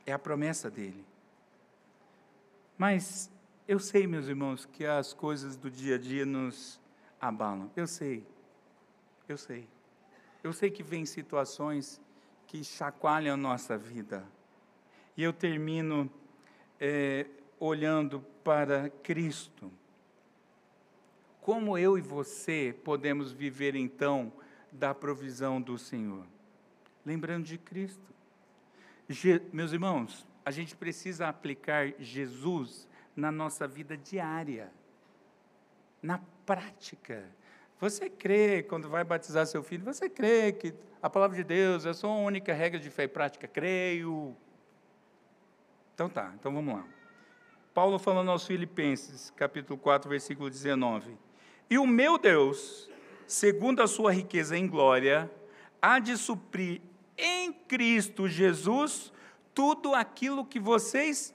É 0.07 0.13
a 0.13 0.19
promessa 0.19 0.71
dele. 0.71 1.05
Mas 2.79 3.29
eu 3.67 3.81
sei, 3.81 4.07
meus 4.07 4.29
irmãos, 4.29 4.65
que 4.65 4.87
as 4.87 5.13
coisas 5.13 5.57
do 5.57 5.69
dia 5.69 5.97
a 5.97 5.99
dia 5.99 6.25
nos 6.25 6.81
abalam. 7.21 7.69
Eu 7.75 7.89
sei. 7.89 8.25
Eu 9.29 9.37
sei. 9.37 9.67
Eu 10.45 10.53
sei 10.53 10.71
que 10.71 10.85
vem 10.85 11.05
situações 11.05 12.01
que 12.47 12.63
chacoalham 12.63 13.35
a 13.35 13.37
nossa 13.37 13.77
vida. 13.77 14.25
E 15.17 15.23
eu 15.25 15.33
termino 15.33 16.09
é, 16.79 17.27
olhando 17.59 18.21
para 18.45 18.89
Cristo. 19.03 19.69
Como 21.41 21.77
eu 21.77 21.99
e 21.99 22.01
você 22.01 22.73
podemos 22.85 23.33
viver 23.33 23.75
então 23.75 24.33
da 24.77 24.95
provisão 24.95 25.61
do 25.61 25.79
Senhor. 25.79 26.27
Lembrando 27.05 27.45
de 27.45 27.59
Cristo. 27.59 28.15
Je, 29.09 29.41
meus 29.53 29.73
irmãos, 29.73 30.27
a 30.45 30.51
gente 30.51 30.77
precisa 30.77 31.29
aplicar 31.29 31.93
Jesus 31.99 32.89
na 33.15 33.33
nossa 33.33 33.67
vida 33.67 33.97
diária, 33.97 34.71
na 36.03 36.21
prática. 36.45 37.25
Você 37.81 38.09
crê, 38.09 38.63
quando 38.63 38.89
vai 38.89 39.05
batizar 39.05 39.47
seu 39.47 39.63
filho, 39.63 39.85
você 39.85 40.09
crê 40.09 40.53
que 40.53 40.75
a 41.03 41.09
palavra 41.09 41.37
de 41.37 41.45
Deus 41.45 41.87
é 41.87 41.91
a 41.91 41.95
sua 41.95 42.11
única 42.11 42.53
regra 42.53 42.79
de 42.79 42.91
fé 42.91 43.05
e 43.05 43.09
prática? 43.09 43.47
Creio. 43.47 44.37
Então 45.95 46.09
tá, 46.09 46.33
então 46.39 46.53
vamos 46.53 46.75
lá. 46.75 46.85
Paulo 47.73 47.99
falando 47.99 48.31
aos 48.31 48.47
Filipenses, 48.47 49.31
capítulo 49.37 49.79
4, 49.79 50.09
versículo 50.09 50.49
19. 50.49 51.17
E 51.69 51.79
o 51.79 51.87
meu 51.87 52.19
Deus 52.19 52.91
segundo 53.27 53.83
a 53.83 53.87
sua 53.87 54.13
riqueza 54.13 54.57
em 54.57 54.67
glória, 54.67 55.31
há 55.81 55.99
de 55.99 56.17
suprir 56.17 56.81
em 57.17 57.53
Cristo 57.53 58.29
Jesus 58.29 59.13
tudo 59.55 59.95
aquilo 59.95 60.45
que 60.45 60.61
vocês 60.61 61.35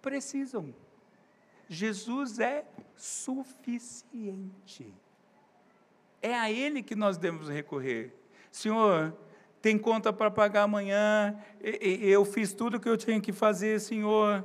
precisam. 0.00 0.74
Jesus 1.68 2.38
é 2.38 2.64
suficiente. 2.96 4.92
É 6.22 6.34
a 6.34 6.50
Ele 6.50 6.82
que 6.82 6.94
nós 6.94 7.16
devemos 7.16 7.48
recorrer. 7.48 8.14
Senhor, 8.50 9.14
tem 9.62 9.78
conta 9.78 10.12
para 10.12 10.30
pagar 10.30 10.62
amanhã, 10.62 11.38
eu 11.62 12.24
fiz 12.24 12.52
tudo 12.52 12.76
o 12.76 12.80
que 12.80 12.88
eu 12.88 12.96
tinha 12.96 13.20
que 13.20 13.32
fazer, 13.32 13.78
Senhor, 13.80 14.44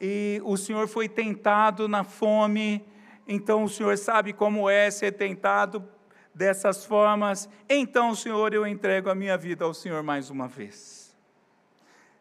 e 0.00 0.40
o 0.44 0.56
Senhor 0.56 0.86
foi 0.86 1.08
tentado 1.08 1.88
na 1.88 2.04
fome, 2.04 2.84
então 3.26 3.64
o 3.64 3.68
Senhor 3.68 3.96
sabe 3.96 4.32
como 4.32 4.68
é 4.68 4.90
ser 4.90 5.12
tentado 5.12 5.86
dessas 6.34 6.84
formas, 6.84 7.48
então, 7.68 8.14
Senhor, 8.14 8.54
eu 8.54 8.66
entrego 8.66 9.10
a 9.10 9.14
minha 9.14 9.36
vida 9.36 9.64
ao 9.64 9.74
Senhor 9.74 10.02
mais 10.02 10.30
uma 10.30 10.48
vez. 10.48 11.16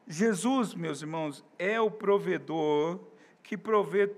Jesus, 0.08 0.74
meus 0.74 1.02
irmãos, 1.02 1.46
é 1.58 1.80
o 1.80 1.92
provedor 1.92 3.00
que 3.44 3.58
provê 3.58 4.12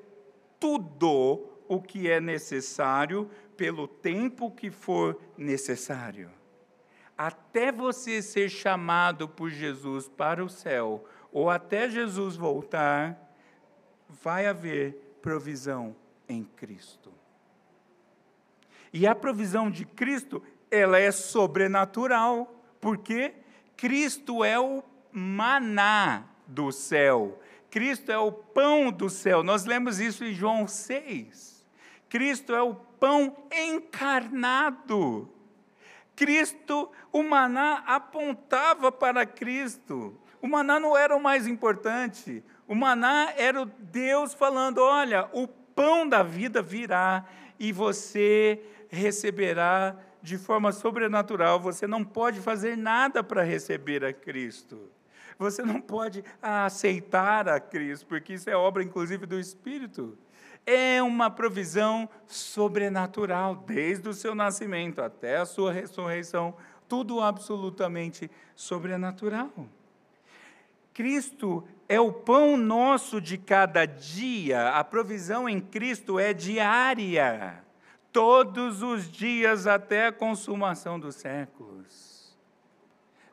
tudo 0.60 1.48
o 1.68 1.82
que 1.82 2.10
é 2.10 2.20
necessário 2.20 3.30
pelo 3.58 3.88
tempo 3.88 4.52
que 4.52 4.72
for 4.72 5.20
necessário. 5.38 6.32
Até 7.18 7.72
você 7.72 8.22
ser 8.22 8.50
chamado 8.50 9.28
por 9.28 9.50
Jesus 9.50 10.08
para 10.08 10.44
o 10.44 10.50
céu, 10.50 11.06
ou 11.32 11.50
até 11.50 11.90
Jesus 11.90 12.36
voltar, 12.36 13.36
vai 14.10 14.48
haver 14.48 15.18
provisão 15.22 15.96
em 16.28 16.44
Cristo. 16.44 17.21
E 18.94 19.08
a 19.08 19.16
provisão 19.16 19.72
de 19.72 19.86
Cristo, 19.86 20.44
ela 20.70 21.00
é 21.00 21.12
sobrenatural, 21.12 22.54
porque 22.80 23.34
Cristo 23.78 24.44
é 24.44 24.60
o 24.60 24.84
maná 25.12 26.24
do 26.46 26.72
céu. 26.72 27.40
Cristo 27.70 28.12
é 28.12 28.18
o 28.18 28.32
pão 28.32 28.92
do 28.92 29.10
céu. 29.10 29.44
Nós 29.44 29.66
lemos 29.66 30.00
isso 30.00 30.26
em 30.26 30.34
João 30.34 30.68
6. 30.68 31.66
Cristo 32.10 32.54
é 32.54 32.62
o 32.62 32.76
pão 32.76 33.38
encarnado. 33.52 35.30
Cristo, 36.16 36.92
o 37.12 37.24
maná 37.24 37.84
apontava 37.88 38.92
para 38.92 39.26
Cristo. 39.26 40.20
O 40.42 40.48
maná 40.48 40.80
não 40.80 40.98
era 40.98 41.16
o 41.16 41.24
mais 41.24 41.48
importante. 41.48 42.44
O 42.68 42.76
maná 42.76 43.34
era 43.38 43.62
o 43.62 43.66
Deus 43.66 44.34
falando: 44.34 44.80
olha, 44.80 45.30
o 45.32 45.48
pão 45.48 46.08
da 46.08 46.22
vida 46.22 46.62
virá 46.62 47.26
e 47.62 47.72
você 47.72 48.60
receberá 48.90 49.96
de 50.20 50.36
forma 50.36 50.72
sobrenatural. 50.72 51.60
Você 51.60 51.86
não 51.86 52.04
pode 52.04 52.40
fazer 52.40 52.76
nada 52.76 53.24
para 53.24 53.44
receber 53.44 54.04
a 54.04 54.12
Cristo. 54.12 54.90
Você 55.38 55.62
não 55.62 55.80
pode 55.80 56.24
aceitar 56.42 57.48
a 57.48 57.60
Cristo, 57.60 58.08
porque 58.08 58.34
isso 58.34 58.50
é 58.50 58.56
obra, 58.56 58.82
inclusive, 58.82 59.28
do 59.28 59.40
Espírito. 59.40 60.18
É 60.66 61.04
uma 61.04 61.30
provisão 61.30 62.10
sobrenatural, 62.26 63.56
desde 63.56 64.10
o 64.10 64.14
seu 64.14 64.34
nascimento 64.34 65.00
até 65.00 65.38
a 65.38 65.46
sua 65.46 65.72
ressurreição, 65.72 66.56
tudo 66.90 67.22
absolutamente 67.22 68.30
sobrenatural. 68.56 69.52
Cristo 70.96 71.64
é 71.92 72.00
o 72.00 72.10
pão 72.10 72.56
nosso 72.56 73.20
de 73.20 73.38
cada 73.38 73.86
dia, 73.86 74.70
a 74.70 74.82
provisão 74.82 75.50
em 75.50 75.60
Cristo 75.60 76.18
é 76.18 76.34
diária, 76.34 77.62
todos 78.14 78.82
os 78.82 79.12
dias 79.12 79.68
até 79.68 80.08
a 80.08 80.12
consumação 80.14 80.98
dos 80.98 81.16
séculos. 81.16 82.34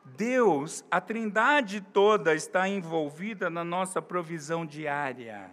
Deus, 0.03 0.83
a 0.91 0.99
Trindade 0.99 1.79
toda 1.79 2.35
está 2.35 2.67
envolvida 2.67 3.49
na 3.49 3.63
nossa 3.63 4.01
provisão 4.01 4.65
diária. 4.65 5.51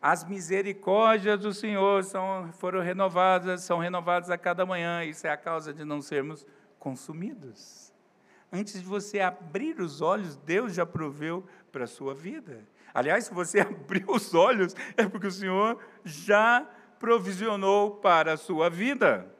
As 0.00 0.24
misericórdias 0.24 1.38
do 1.38 1.52
Senhor 1.52 2.04
são, 2.04 2.50
foram 2.54 2.80
renovadas, 2.80 3.64
são 3.64 3.80
renovadas 3.80 4.30
a 4.30 4.38
cada 4.38 4.64
manhã, 4.64 5.04
isso 5.04 5.26
é 5.26 5.30
a 5.30 5.36
causa 5.36 5.74
de 5.74 5.84
não 5.84 6.00
sermos 6.00 6.46
consumidos. 6.78 7.92
Antes 8.50 8.80
de 8.80 8.86
você 8.86 9.20
abrir 9.20 9.78
os 9.78 10.00
olhos, 10.00 10.36
Deus 10.36 10.72
já 10.72 10.86
proveu 10.86 11.44
para 11.76 11.84
a 11.84 11.86
sua 11.86 12.14
vida. 12.14 12.66
Aliás, 12.94 13.26
se 13.26 13.34
você 13.34 13.60
abrir 13.60 14.02
os 14.08 14.32
olhos, 14.32 14.74
é 14.96 15.06
porque 15.06 15.26
o 15.26 15.30
Senhor 15.30 15.78
já 16.02 16.66
provisionou 16.98 17.96
para 17.96 18.32
a 18.32 18.36
sua 18.38 18.70
vida. 18.70 19.30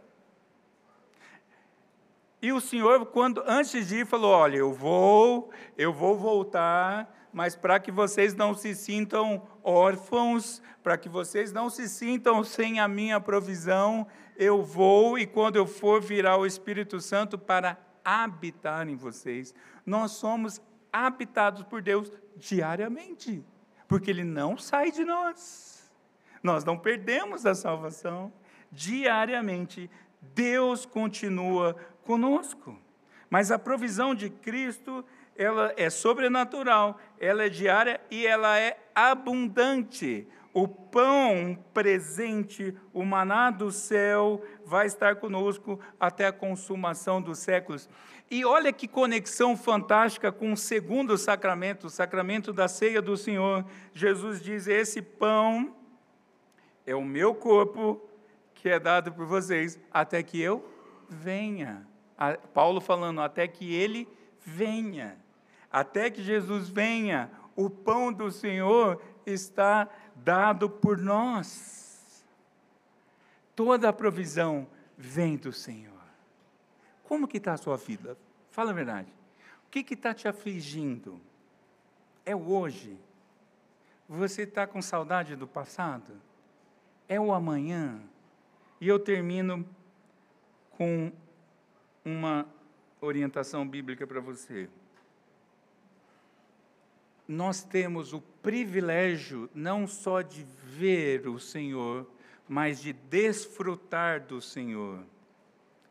E 2.43 2.53
o 2.53 2.61
Senhor, 2.61 3.07
quando 3.07 3.43
antes 3.47 3.89
de 3.89 4.01
ir, 4.01 4.07
falou: 4.07 4.32
Olha, 4.32 4.57
eu 4.57 4.70
vou, 4.70 5.51
eu 5.78 5.95
vou 5.95 6.14
voltar, 6.18 7.11
mas 7.32 7.57
para 7.57 7.80
que 7.80 7.91
vocês 7.91 8.34
não 8.34 8.53
se 8.53 8.74
sintam 8.74 9.43
órfãos, 9.64 10.61
para 10.82 10.99
que 10.99 11.09
vocês 11.09 11.55
não 11.55 11.70
se 11.70 11.89
sintam 11.89 12.45
sem 12.45 12.80
a 12.80 12.87
minha 12.87 13.18
provisão, 13.18 14.07
eu 14.37 14.62
vou 14.62 15.18
e 15.18 15.26
quando 15.26 15.57
eu 15.57 15.66
for 15.66 16.03
virar 16.03 16.37
o 16.37 16.45
Espírito 16.45 17.01
Santo 17.01 17.39
para 17.39 17.78
habitar 18.05 18.87
em 18.87 18.95
vocês. 18.95 19.55
Nós 19.87 20.11
somos 20.12 20.61
habitados 21.05 21.62
por 21.62 21.82
Deus 21.82 22.11
diariamente, 22.36 23.44
porque 23.88 24.11
Ele 24.11 24.24
não 24.24 24.57
sai 24.57 24.90
de 24.90 25.05
nós. 25.05 25.90
Nós 26.42 26.64
não 26.64 26.78
perdemos 26.78 27.44
a 27.44 27.55
salvação. 27.55 28.32
Diariamente, 28.70 29.90
Deus 30.34 30.86
continua 30.86 31.74
conosco. 32.05 32.78
Mas 33.28 33.51
a 33.51 33.59
provisão 33.59 34.14
de 34.14 34.30
Cristo, 34.30 35.05
ela 35.36 35.72
é 35.76 35.90
sobrenatural, 35.90 36.99
ela 37.18 37.44
é 37.44 37.49
diária 37.49 38.01
e 38.11 38.26
ela 38.26 38.59
é 38.59 38.78
abundante. 38.94 40.26
O 40.53 40.66
pão 40.66 41.59
presente, 41.74 42.74
o 42.92 43.05
maná 43.05 43.51
do 43.51 43.70
céu, 43.70 44.42
vai 44.64 44.86
estar 44.86 45.16
conosco 45.16 45.78
até 46.01 46.26
a 46.26 46.32
consumação 46.32 47.20
dos 47.20 47.40
séculos. 47.40 47.90
E 48.31 48.45
olha 48.45 48.72
que 48.72 48.89
conexão 48.89 49.57
fantástica 49.57 50.33
com 50.33 50.53
o 50.53 50.57
segundo 50.57 51.16
sacramento, 51.16 51.87
o 51.87 51.91
sacramento 51.91 52.53
da 52.53 52.66
ceia 52.66 53.01
do 53.01 53.16
Senhor. 53.16 53.64
Jesus 53.95 54.43
diz: 54.43 54.66
Esse 54.66 55.01
pão 55.01 55.77
é 56.85 56.95
o 56.95 57.05
meu 57.05 57.35
corpo 57.35 58.01
que 58.55 58.68
é 58.68 58.81
dado 58.81 59.12
por 59.12 59.27
vocês, 59.27 59.79
até 59.93 60.22
que 60.22 60.41
eu 60.41 60.68
venha. 61.09 61.87
Paulo 62.53 62.81
falando, 62.81 63.20
até 63.20 63.47
que 63.47 63.72
ele 63.72 64.09
venha. 64.41 65.16
Até 65.70 66.11
que 66.11 66.22
Jesus 66.22 66.68
venha, 66.68 67.31
o 67.55 67.70
pão 67.70 68.12
do 68.12 68.31
Senhor 68.31 69.01
está 69.24 69.89
dado 70.16 70.68
por 70.68 70.99
nós. 70.99 72.24
Toda 73.55 73.89
a 73.89 73.93
provisão 73.93 74.66
vem 74.97 75.37
do 75.37 75.53
Senhor. 75.53 75.95
Como 77.09 77.26
que 77.28 77.38
está 77.38 77.54
a 77.54 77.57
sua 77.57 77.76
vida? 77.76 78.16
Fala 78.50 78.70
a 78.70 78.74
verdade. 78.74 79.12
O 79.66 79.70
que 79.70 79.94
está 79.94 80.14
te 80.14 80.28
afligindo? 80.28 81.20
É 82.24 82.34
o 82.34 82.50
hoje? 82.50 82.96
Você 84.09 84.42
está 84.42 84.66
com 84.66 84.80
saudade 84.80 85.34
do 85.36 85.46
passado? 85.46 86.12
É 87.09 87.20
o 87.20 87.32
amanhã? 87.32 88.00
E 88.80 88.88
eu 88.88 88.98
termino 88.98 89.66
com 90.70 91.12
uma 92.04 92.46
orientação 93.00 93.66
bíblica 93.66 94.07
para 94.07 94.20
você 94.20 94.68
nós 97.28 97.62
temos 97.62 98.12
o 98.12 98.20
privilégio 98.42 99.50
não 99.54 99.86
só 99.86 100.22
de 100.22 100.44
ver 100.44 101.26
o 101.28 101.38
Senhor, 101.38 102.09
mas 102.48 102.80
de 102.80 102.92
desfrutar 102.92 104.20
do 104.20 104.40
Senhor. 104.40 105.00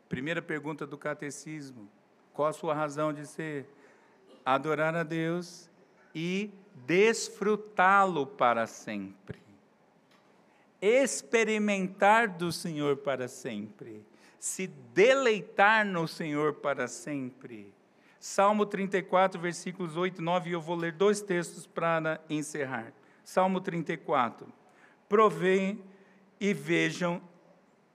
Primeira 0.08 0.40
pergunta 0.42 0.86
do 0.86 0.96
catecismo: 0.96 1.88
qual 2.32 2.48
a 2.48 2.52
sua 2.52 2.74
razão 2.74 3.12
de 3.12 3.26
ser? 3.26 3.66
Adorar 4.44 4.94
a 4.94 5.02
Deus 5.02 5.68
e 6.14 6.50
desfrutá-lo 6.86 8.26
para 8.26 8.66
sempre. 8.66 9.40
Experimentar 10.80 12.28
do 12.28 12.52
Senhor 12.52 12.98
para 12.98 13.26
sempre. 13.26 14.06
Se 14.38 14.68
deleitar 14.68 15.84
no 15.84 16.06
Senhor 16.06 16.54
para 16.54 16.86
sempre 16.86 17.74
Salmo 18.26 18.66
34, 18.66 19.40
versículos 19.40 19.96
8 19.96 20.20
e 20.20 20.24
9, 20.24 20.50
e 20.50 20.52
eu 20.52 20.60
vou 20.60 20.74
ler 20.74 20.90
dois 20.90 21.20
textos 21.20 21.64
para 21.64 22.20
encerrar. 22.28 22.92
Salmo 23.22 23.60
34. 23.60 24.52
Provém 25.08 25.80
e 26.40 26.52
vejam 26.52 27.22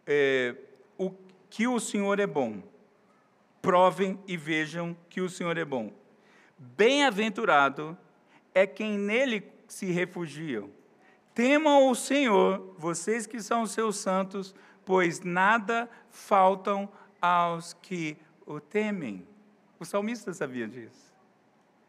é, 0.08 0.56
o 0.98 1.12
que 1.52 1.68
o 1.68 1.80
Senhor 1.80 2.20
é 2.20 2.26
bom. 2.26 2.64
Provem 3.62 4.18
e 4.26 4.36
vejam 4.36 4.98
que 5.10 5.22
o 5.22 5.30
Senhor 5.30 5.58
é 5.58 5.66
bom. 5.66 5.92
Bem-aventurado 6.58 7.96
é 8.56 8.66
quem 8.66 8.98
nele 8.98 9.44
se 9.68 9.86
refugiam. 9.88 10.70
Temam 11.36 11.90
o 11.90 11.96
Senhor, 11.96 12.74
vocês 12.78 13.28
que 13.28 13.42
são 13.42 13.68
seus 13.68 13.98
santos, 13.98 14.56
pois 14.86 15.20
nada 15.20 15.90
faltam 16.10 16.90
aos 17.22 17.74
que 17.74 18.18
o 18.46 18.60
temem. 18.60 19.28
O 19.78 19.86
salmista 19.86 20.34
sabia 20.34 20.68
disso. 20.68 21.14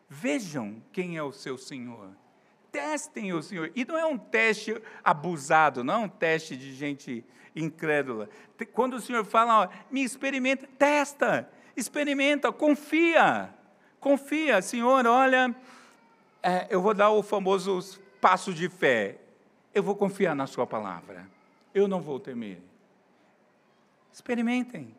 Vejam 0.09 0.83
quem 0.93 1.17
é 1.17 1.23
o 1.23 1.33
seu 1.33 1.57
Senhor. 1.57 2.11
Testem 2.73 3.35
o 3.35 3.43
Senhor. 3.43 3.71
E 3.77 3.85
não 3.85 3.99
é 3.99 4.07
um 4.07 4.17
teste 4.17 4.81
abusado, 5.05 5.85
não 5.85 5.95
é 5.95 5.99
um 5.99 6.09
teste 6.09 6.57
de 6.57 6.75
gente 6.75 7.23
incrédula. 7.55 8.31
Quando 8.73 8.95
o 8.95 9.01
Senhor 9.01 9.25
fala, 9.27 9.65
ó, 9.65 9.69
me 9.91 10.03
experimenta, 10.03 10.67
testa, 10.79 11.49
experimenta, 11.77 12.51
confia. 12.51 13.53
Confia, 14.01 14.63
Senhor, 14.63 15.07
olha, 15.07 15.55
é, 16.43 16.67
eu 16.71 16.81
vou 16.81 16.95
dar 16.95 17.11
o 17.11 17.23
famoso 17.23 18.01
passo 18.21 18.53
de 18.55 18.69
fé. 18.69 19.19
Eu 19.75 19.83
vou 19.83 19.95
confiar 19.95 20.35
na 20.35 20.47
Sua 20.47 20.67
palavra. 20.67 21.29
Eu 21.75 21.87
não 21.87 22.01
vou 22.01 22.19
temer. 22.19 22.59
Experimentem. 24.13 24.95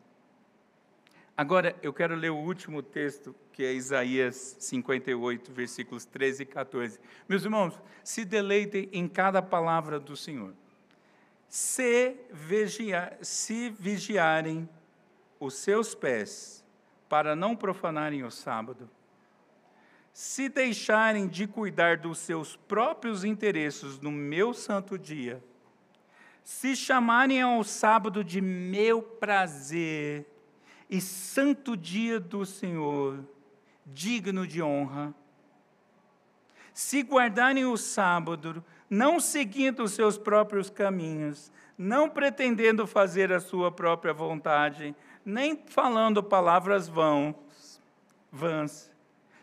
Agora, 1.36 1.75
eu 1.81 1.91
quero 1.91 2.15
ler 2.15 2.29
o 2.29 2.38
último 2.38 2.84
texto, 2.84 3.36
que 3.51 3.63
é 3.63 3.73
Isaías 3.73 4.55
58, 4.59 5.51
versículos 5.51 6.05
13 6.05 6.43
e 6.43 6.45
14. 6.45 6.99
Meus 7.27 7.43
irmãos, 7.43 7.79
se 8.03 8.23
deleitem 8.23 8.88
em 8.93 9.07
cada 9.07 9.41
palavra 9.41 9.99
do 9.99 10.15
Senhor. 10.15 10.53
Se, 11.49 12.15
se 13.21 13.69
vigiarem 13.71 14.69
os 15.39 15.55
seus 15.55 15.95
pés, 15.95 16.63
para 17.09 17.36
não 17.36 17.55
profanarem 17.55 18.23
o 18.23 18.29
sábado, 18.31 18.89
se 20.11 20.47
deixarem 20.47 21.27
de 21.27 21.47
cuidar 21.47 21.97
dos 21.97 22.19
seus 22.19 22.55
próprios 22.55 23.23
interesses 23.23 23.99
no 23.99 24.11
meu 24.11 24.53
santo 24.53 24.99
dia, 24.99 25.43
se 26.43 26.75
chamarem 26.75 27.41
ao 27.41 27.63
sábado 27.63 28.23
de 28.23 28.39
meu 28.39 29.01
prazer 29.01 30.27
e 30.94 31.02
santo 31.02 31.76
dia 31.76 32.20
do 32.20 32.46
Senhor, 32.46 33.28
digno 33.84 34.46
de 34.46 34.62
honra, 34.62 35.12
se 36.72 37.02
guardarem 37.02 37.66
o 37.66 37.76
sábado, 37.76 38.64
não 38.88 39.20
seguindo 39.20 39.82
os 39.82 39.94
seus 39.94 40.20
próprios 40.20 40.70
caminhos, 40.70 41.52
não 41.76 42.08
pretendendo 42.08 42.86
fazer 42.86 43.34
a 43.34 43.39
sua 43.39 43.72
própria 43.72 44.14
vontade, 44.14 44.96
nem 45.26 45.60
falando 45.66 46.22
palavras 46.22 46.88
vãs, 46.88 47.82
vãs. 48.32 48.91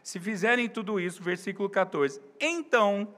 Se 0.04 0.20
fizerem 0.20 0.68
tudo 0.68 1.00
isso, 1.00 1.20
versículo 1.20 1.68
14, 1.68 2.22
então 2.38 3.12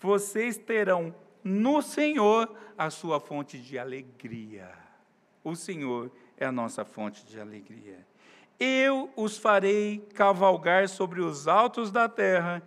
vocês 0.00 0.56
terão 0.56 1.12
no 1.42 1.82
Senhor 1.82 2.54
a 2.78 2.88
sua 2.88 3.18
fonte 3.18 3.58
de 3.58 3.76
alegria. 3.76 4.70
O 5.42 5.56
Senhor 5.56 6.12
é 6.36 6.46
a 6.46 6.52
nossa 6.52 6.84
fonte 6.84 7.24
de 7.24 7.40
alegria. 7.40 8.06
Eu 8.58 9.10
os 9.16 9.36
farei 9.36 9.98
cavalgar 10.14 10.88
sobre 10.88 11.20
os 11.20 11.48
altos 11.48 11.90
da 11.90 12.08
terra 12.08 12.62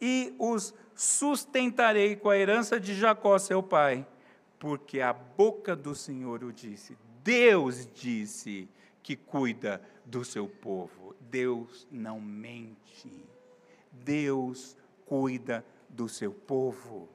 e 0.00 0.34
os 0.38 0.74
sustentarei 0.94 2.16
com 2.16 2.30
a 2.30 2.38
herança 2.38 2.80
de 2.80 2.94
Jacó, 2.94 3.38
seu 3.38 3.62
pai, 3.62 4.06
porque 4.58 5.00
a 5.00 5.12
boca 5.12 5.76
do 5.76 5.94
Senhor 5.94 6.42
o 6.42 6.52
disse. 6.52 6.96
Deus 7.22 7.86
disse 7.92 8.68
que 9.02 9.14
cuida 9.14 9.82
do 10.04 10.24
seu 10.24 10.48
povo. 10.48 11.14
Deus 11.20 11.86
não 11.90 12.20
mente. 12.20 13.24
Deus 13.92 14.76
cuida 15.04 15.64
do 15.88 16.08
seu 16.08 16.32
povo. 16.32 17.08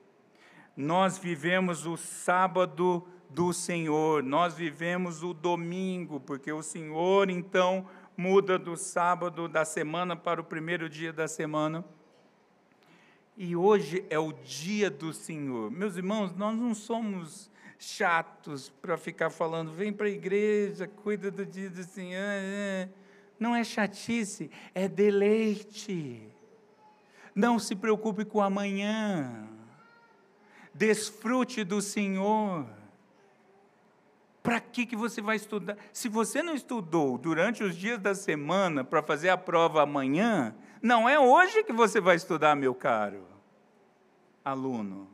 Nós 0.75 1.17
vivemos 1.17 1.85
o 1.85 1.97
sábado 1.97 3.05
do 3.33 3.53
Senhor, 3.53 4.21
nós 4.23 4.53
vivemos 4.53 5.23
o 5.23 5.33
domingo, 5.33 6.19
porque 6.19 6.51
o 6.51 6.61
Senhor 6.61 7.29
então 7.29 7.87
muda 8.17 8.59
do 8.59 8.75
sábado 8.75 9.47
da 9.47 9.63
semana 9.63 10.15
para 10.15 10.41
o 10.41 10.43
primeiro 10.43 10.89
dia 10.89 11.13
da 11.13 11.27
semana. 11.27 11.83
E 13.37 13.55
hoje 13.55 14.05
é 14.09 14.19
o 14.19 14.33
dia 14.33 14.89
do 14.89 15.13
Senhor. 15.13 15.71
Meus 15.71 15.95
irmãos, 15.95 16.33
nós 16.33 16.55
não 16.57 16.75
somos 16.75 17.49
chatos 17.79 18.69
para 18.69 18.97
ficar 18.97 19.29
falando, 19.29 19.71
vem 19.71 19.93
para 19.93 20.07
a 20.07 20.11
igreja, 20.11 20.87
cuida 20.87 21.31
do 21.31 21.45
dia 21.45 21.69
do 21.69 21.83
Senhor. 21.83 22.89
Não 23.39 23.55
é 23.55 23.63
chatice, 23.63 24.51
é 24.75 24.87
deleite. 24.87 26.27
Não 27.33 27.57
se 27.57 27.75
preocupe 27.75 28.25
com 28.25 28.41
amanhã. 28.41 29.47
Desfrute 30.73 31.63
do 31.63 31.81
Senhor. 31.81 32.80
Para 34.43 34.59
que, 34.59 34.85
que 34.85 34.95
você 34.95 35.21
vai 35.21 35.35
estudar? 35.35 35.77
Se 35.93 36.09
você 36.09 36.41
não 36.41 36.55
estudou 36.55 37.17
durante 37.17 37.63
os 37.63 37.75
dias 37.75 37.99
da 37.99 38.15
semana 38.15 38.83
para 38.83 39.03
fazer 39.03 39.29
a 39.29 39.37
prova 39.37 39.83
amanhã, 39.83 40.55
não 40.81 41.07
é 41.07 41.19
hoje 41.19 41.63
que 41.63 41.73
você 41.73 42.01
vai 42.01 42.15
estudar, 42.15 42.55
meu 42.55 42.73
caro 42.73 43.31
aluno. 44.43 45.07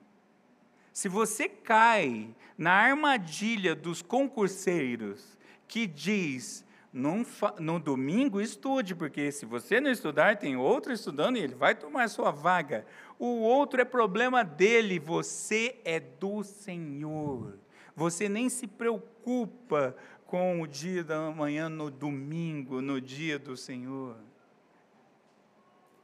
Se 0.94 1.08
você 1.08 1.48
cai 1.48 2.34
na 2.58 2.72
armadilha 2.72 3.76
dos 3.76 4.02
concurseiros 4.02 5.38
que 5.68 5.86
diz 5.86 6.66
no, 6.92 7.26
no 7.60 7.80
domingo 7.80 8.42
estude, 8.42 8.96
porque 8.96 9.32
se 9.32 9.46
você 9.46 9.80
não 9.80 9.92
estudar, 9.92 10.38
tem 10.38 10.56
outro 10.56 10.92
estudando 10.92 11.38
e 11.38 11.42
ele 11.42 11.54
vai 11.54 11.76
tomar 11.76 12.04
a 12.04 12.08
sua 12.08 12.32
vaga. 12.32 12.86
O 13.20 13.42
outro 13.42 13.80
é 13.82 13.86
problema 13.86 14.44
dele, 14.44 14.98
você 14.98 15.80
é 15.84 16.00
do 16.00 16.44
Senhor. 16.44 17.60
Você 17.98 18.30
nem 18.30 18.48
se 18.48 18.68
preocupa 18.68 19.98
com 20.28 20.62
o 20.62 20.68
dia 20.68 21.04
da 21.04 21.32
manhã 21.32 21.68
no 21.68 21.90
domingo, 21.90 22.80
no 22.80 23.02
dia 23.02 23.40
do 23.40 23.58
Senhor. 23.58 24.16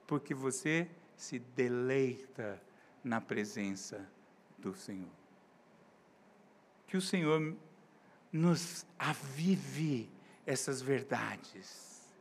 Porque 0.07 0.33
você 0.33 0.89
se 1.15 1.37
deleita 1.37 2.59
na 3.03 3.21
presença 3.21 4.09
do 4.57 4.73
Senhor. 4.73 5.11
Que 6.87 6.97
o 6.97 7.01
Senhor 7.01 7.55
nos 8.31 8.87
avive 8.97 10.09
essas 10.47 10.81
verdades. 10.81 12.11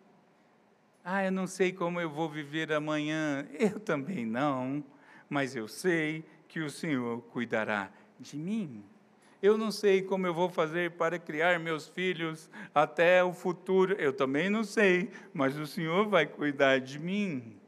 Ah, 1.02 1.24
eu 1.24 1.32
não 1.32 1.46
sei 1.46 1.72
como 1.72 1.98
eu 1.98 2.10
vou 2.10 2.28
viver 2.28 2.70
amanhã. 2.74 3.48
Eu 3.58 3.80
também 3.80 4.26
não, 4.26 4.84
mas 5.30 5.56
eu 5.56 5.66
sei 5.66 6.26
que 6.46 6.60
o 6.60 6.68
Senhor 6.68 7.22
cuidará 7.22 7.90
de 8.20 8.36
mim. 8.36 8.91
Eu 9.42 9.58
não 9.58 9.72
sei 9.72 10.02
como 10.02 10.24
eu 10.24 10.32
vou 10.32 10.48
fazer 10.48 10.92
para 10.92 11.18
criar 11.18 11.58
meus 11.58 11.88
filhos 11.88 12.48
até 12.72 13.24
o 13.24 13.32
futuro. 13.32 13.94
Eu 13.94 14.12
também 14.12 14.48
não 14.48 14.62
sei, 14.62 15.10
mas 15.34 15.58
o 15.58 15.66
Senhor 15.66 16.06
vai 16.06 16.26
cuidar 16.26 16.78
de 16.78 16.96
mim. 16.96 17.58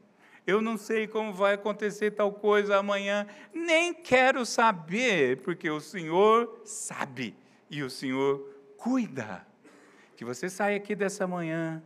Eu 0.47 0.63
não 0.63 0.77
sei 0.77 1.09
como 1.09 1.33
vai 1.33 1.55
acontecer 1.55 2.13
tal 2.13 2.31
coisa 2.31 2.77
amanhã, 2.77 3.27
nem 3.53 3.93
quero 3.93 4.47
saber, 4.47 5.41
porque 5.41 5.69
o 5.69 5.81
Senhor 5.81 6.61
sabe 6.65 7.35
e 7.69 7.83
o 7.83 7.91
Senhor 7.91 8.55
cuida. 8.77 9.45
Que 10.17 10.25
você 10.25 10.49
saia 10.49 10.77
aqui 10.77 10.95
dessa 10.95 11.27
manhã 11.27 11.83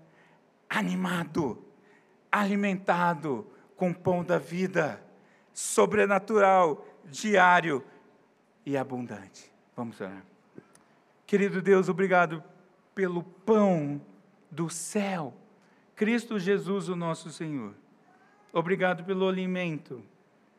animado, 0.68 1.64
alimentado 2.30 3.46
com 3.74 3.90
o 3.90 3.94
pão 3.94 4.22
da 4.22 4.38
vida, 4.38 5.02
sobrenatural, 5.54 6.84
diário 7.06 7.82
e 8.66 8.76
abundante. 8.76 9.56
Vamos 9.78 10.00
orar. 10.00 10.24
Querido 11.24 11.62
Deus, 11.62 11.88
obrigado 11.88 12.42
pelo 12.96 13.22
pão 13.22 14.04
do 14.50 14.68
céu, 14.68 15.32
Cristo 15.94 16.36
Jesus, 16.36 16.88
o 16.88 16.96
nosso 16.96 17.30
Senhor. 17.30 17.76
Obrigado 18.52 19.04
pelo 19.04 19.28
alimento 19.28 20.02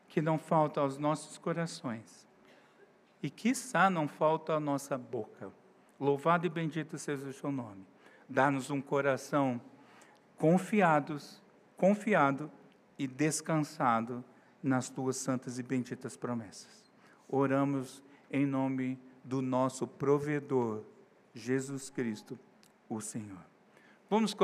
que 0.08 0.22
não 0.22 0.38
falta 0.38 0.80
aos 0.80 0.96
nossos 0.96 1.36
corações 1.36 2.26
e, 3.22 3.28
quiçá, 3.28 3.90
não 3.90 4.08
falta 4.08 4.54
à 4.54 4.58
nossa 4.58 4.96
boca. 4.96 5.52
Louvado 6.00 6.46
e 6.46 6.48
bendito 6.48 6.96
seja 6.96 7.28
o 7.28 7.32
seu 7.34 7.52
nome. 7.52 7.84
Dá-nos 8.26 8.70
um 8.70 8.80
coração 8.80 9.60
confiados, 10.38 11.42
confiado 11.76 12.50
e 12.98 13.06
descansado 13.06 14.24
nas 14.62 14.88
tuas 14.88 15.18
santas 15.18 15.58
e 15.58 15.62
benditas 15.62 16.16
promessas. 16.16 16.90
Oramos 17.28 18.02
em 18.30 18.46
nome 18.46 18.98
do 19.24 19.40
nosso 19.42 19.86
provedor, 19.86 20.82
Jesus 21.34 21.90
Cristo, 21.90 22.38
o 22.88 23.00
Senhor. 23.00 23.44
Vamos 24.08 24.34